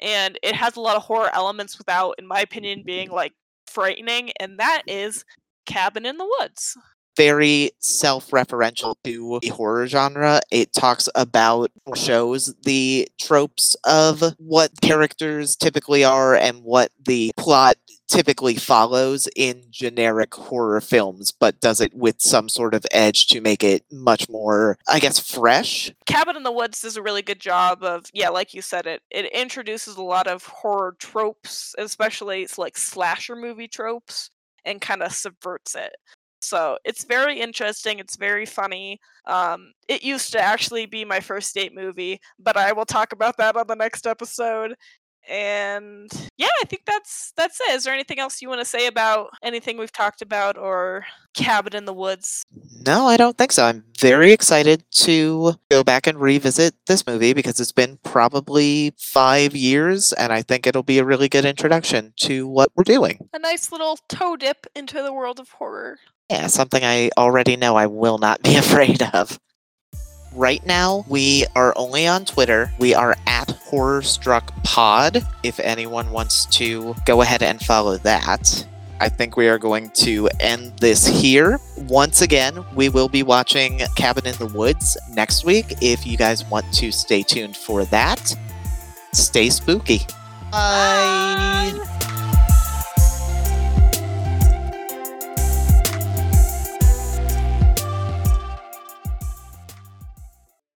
and 0.01 0.37
it 0.41 0.55
has 0.55 0.75
a 0.75 0.81
lot 0.81 0.97
of 0.97 1.03
horror 1.03 1.29
elements 1.33 1.77
without 1.77 2.15
in 2.17 2.27
my 2.27 2.41
opinion 2.41 2.83
being 2.83 3.09
like 3.09 3.33
frightening 3.67 4.31
and 4.39 4.59
that 4.59 4.83
is 4.87 5.23
cabin 5.65 6.05
in 6.05 6.17
the 6.17 6.29
woods 6.39 6.77
Very 7.17 7.71
self 7.79 8.31
referential 8.31 8.95
to 9.03 9.39
the 9.41 9.49
horror 9.49 9.87
genre. 9.87 10.41
It 10.51 10.73
talks 10.73 11.07
about, 11.15 11.71
shows 11.95 12.53
the 12.63 13.07
tropes 13.19 13.75
of 13.85 14.23
what 14.37 14.71
characters 14.81 15.55
typically 15.55 16.03
are 16.03 16.35
and 16.35 16.63
what 16.63 16.91
the 17.05 17.31
plot 17.37 17.77
typically 18.07 18.55
follows 18.55 19.27
in 19.35 19.63
generic 19.69 20.33
horror 20.33 20.81
films, 20.81 21.31
but 21.31 21.59
does 21.59 21.81
it 21.81 21.93
with 21.93 22.21
some 22.21 22.49
sort 22.49 22.73
of 22.73 22.85
edge 22.91 23.27
to 23.27 23.41
make 23.41 23.63
it 23.63 23.83
much 23.91 24.29
more, 24.29 24.77
I 24.87 24.99
guess, 24.99 25.19
fresh. 25.19 25.91
cabin 26.05 26.35
in 26.35 26.43
the 26.43 26.51
woods 26.51 26.81
does 26.81 26.97
a 26.97 27.01
really 27.01 27.21
good 27.21 27.39
job 27.39 27.83
of 27.83 28.05
yeah 28.13 28.29
like 28.29 28.53
you 28.53 28.61
said 28.61 28.85
it 28.85 29.01
it 29.09 29.31
introduces 29.33 29.95
a 29.97 30.03
lot 30.03 30.27
of 30.27 30.45
horror 30.45 30.95
tropes 30.99 31.73
especially 31.77 32.43
it's 32.43 32.57
like 32.57 32.77
slasher 32.77 33.35
movie 33.35 33.67
tropes 33.67 34.29
and 34.65 34.81
kind 34.81 35.01
of 35.01 35.11
subverts 35.11 35.75
it 35.75 35.95
so 36.45 36.77
it's 36.85 37.03
very 37.05 37.39
interesting 37.39 37.99
it's 37.99 38.15
very 38.15 38.45
funny 38.45 38.99
um 39.27 39.71
it 39.87 40.03
used 40.03 40.31
to 40.31 40.39
actually 40.39 40.85
be 40.85 41.03
my 41.03 41.19
first 41.19 41.53
date 41.53 41.73
movie 41.73 42.19
but 42.39 42.55
i 42.55 42.71
will 42.71 42.85
talk 42.85 43.13
about 43.13 43.37
that 43.37 43.55
on 43.55 43.67
the 43.67 43.75
next 43.75 44.05
episode 44.05 44.75
and 45.29 46.09
yeah 46.37 46.47
i 46.61 46.65
think 46.65 46.83
that's 46.85 47.33
that's 47.35 47.59
it 47.61 47.71
is 47.71 47.83
there 47.83 47.93
anything 47.93 48.19
else 48.19 48.41
you 48.41 48.49
want 48.49 48.59
to 48.61 48.65
say 48.65 48.87
about 48.87 49.29
anything 49.43 49.77
we've 49.77 49.91
talked 49.91 50.21
about 50.21 50.57
or 50.57 51.05
cabin 51.33 51.75
in 51.75 51.85
the 51.85 51.93
woods 51.93 52.43
No, 52.85 53.07
I 53.07 53.17
don't 53.17 53.35
think 53.37 53.51
so. 53.51 53.65
I'm 53.65 53.83
very 53.99 54.31
excited 54.31 54.83
to 55.05 55.55
go 55.71 55.83
back 55.83 56.05
and 56.07 56.19
revisit 56.19 56.75
this 56.85 57.05
movie 57.07 57.33
because 57.33 57.59
it's 57.59 57.71
been 57.71 57.97
probably 58.03 58.93
five 58.99 59.55
years, 59.55 60.13
and 60.13 60.31
I 60.31 60.43
think 60.43 60.67
it'll 60.67 60.83
be 60.83 60.99
a 60.99 61.03
really 61.03 61.27
good 61.27 61.45
introduction 61.45 62.13
to 62.17 62.47
what 62.47 62.69
we're 62.75 62.83
doing. 62.83 63.17
a 63.33 63.39
nice 63.39 63.71
little 63.71 63.97
toe 64.07 64.35
dip 64.37 64.67
into 64.75 65.01
the 65.01 65.11
world 65.11 65.39
of 65.39 65.49
horror 65.49 65.97
Yeah, 66.29 66.45
something 66.47 66.83
I 66.83 67.09
already 67.17 67.55
know 67.57 67.75
I 67.75 67.87
will 67.87 68.19
not 68.19 68.43
be 68.43 68.55
afraid 68.63 69.01
of. 69.13 69.39
Right 70.35 70.65
now, 70.65 71.05
we 71.07 71.45
are 71.55 71.73
only 71.77 72.07
on 72.07 72.25
Twitter. 72.25 72.69
We 72.77 72.93
are 72.93 73.15
at 73.25 73.49
Horror 73.51 74.01
Struck 74.01 74.53
Pod. 74.63 75.25
If 75.43 75.61
anyone 75.61 76.11
wants 76.11 76.45
to 76.57 76.93
go 77.05 77.21
ahead 77.21 77.41
and 77.41 77.61
follow 77.61 77.97
that. 77.99 78.67
I 78.99 79.07
think 79.09 79.37
we 79.37 79.47
are 79.47 79.57
going 79.57 79.91
to 79.91 80.29
end 80.41 80.73
this 80.79 81.05
here. 81.05 81.59
Once 81.87 82.21
again, 82.21 82.65
we 82.75 82.89
will 82.89 83.09
be 83.09 83.23
watching 83.23 83.81
Cabin 83.95 84.25
in 84.27 84.35
the 84.35 84.47
Woods 84.47 84.97
next 85.11 85.45
week. 85.45 85.73
If 85.81 86.05
you 86.05 86.17
guys 86.17 86.45
want 86.45 86.71
to 86.73 86.91
stay 86.91 87.23
tuned 87.23 87.55
for 87.55 87.85
that, 87.85 88.35
stay 89.13 89.49
spooky. 89.49 89.99
Bye. 90.51 91.73
Bye. 91.75 91.94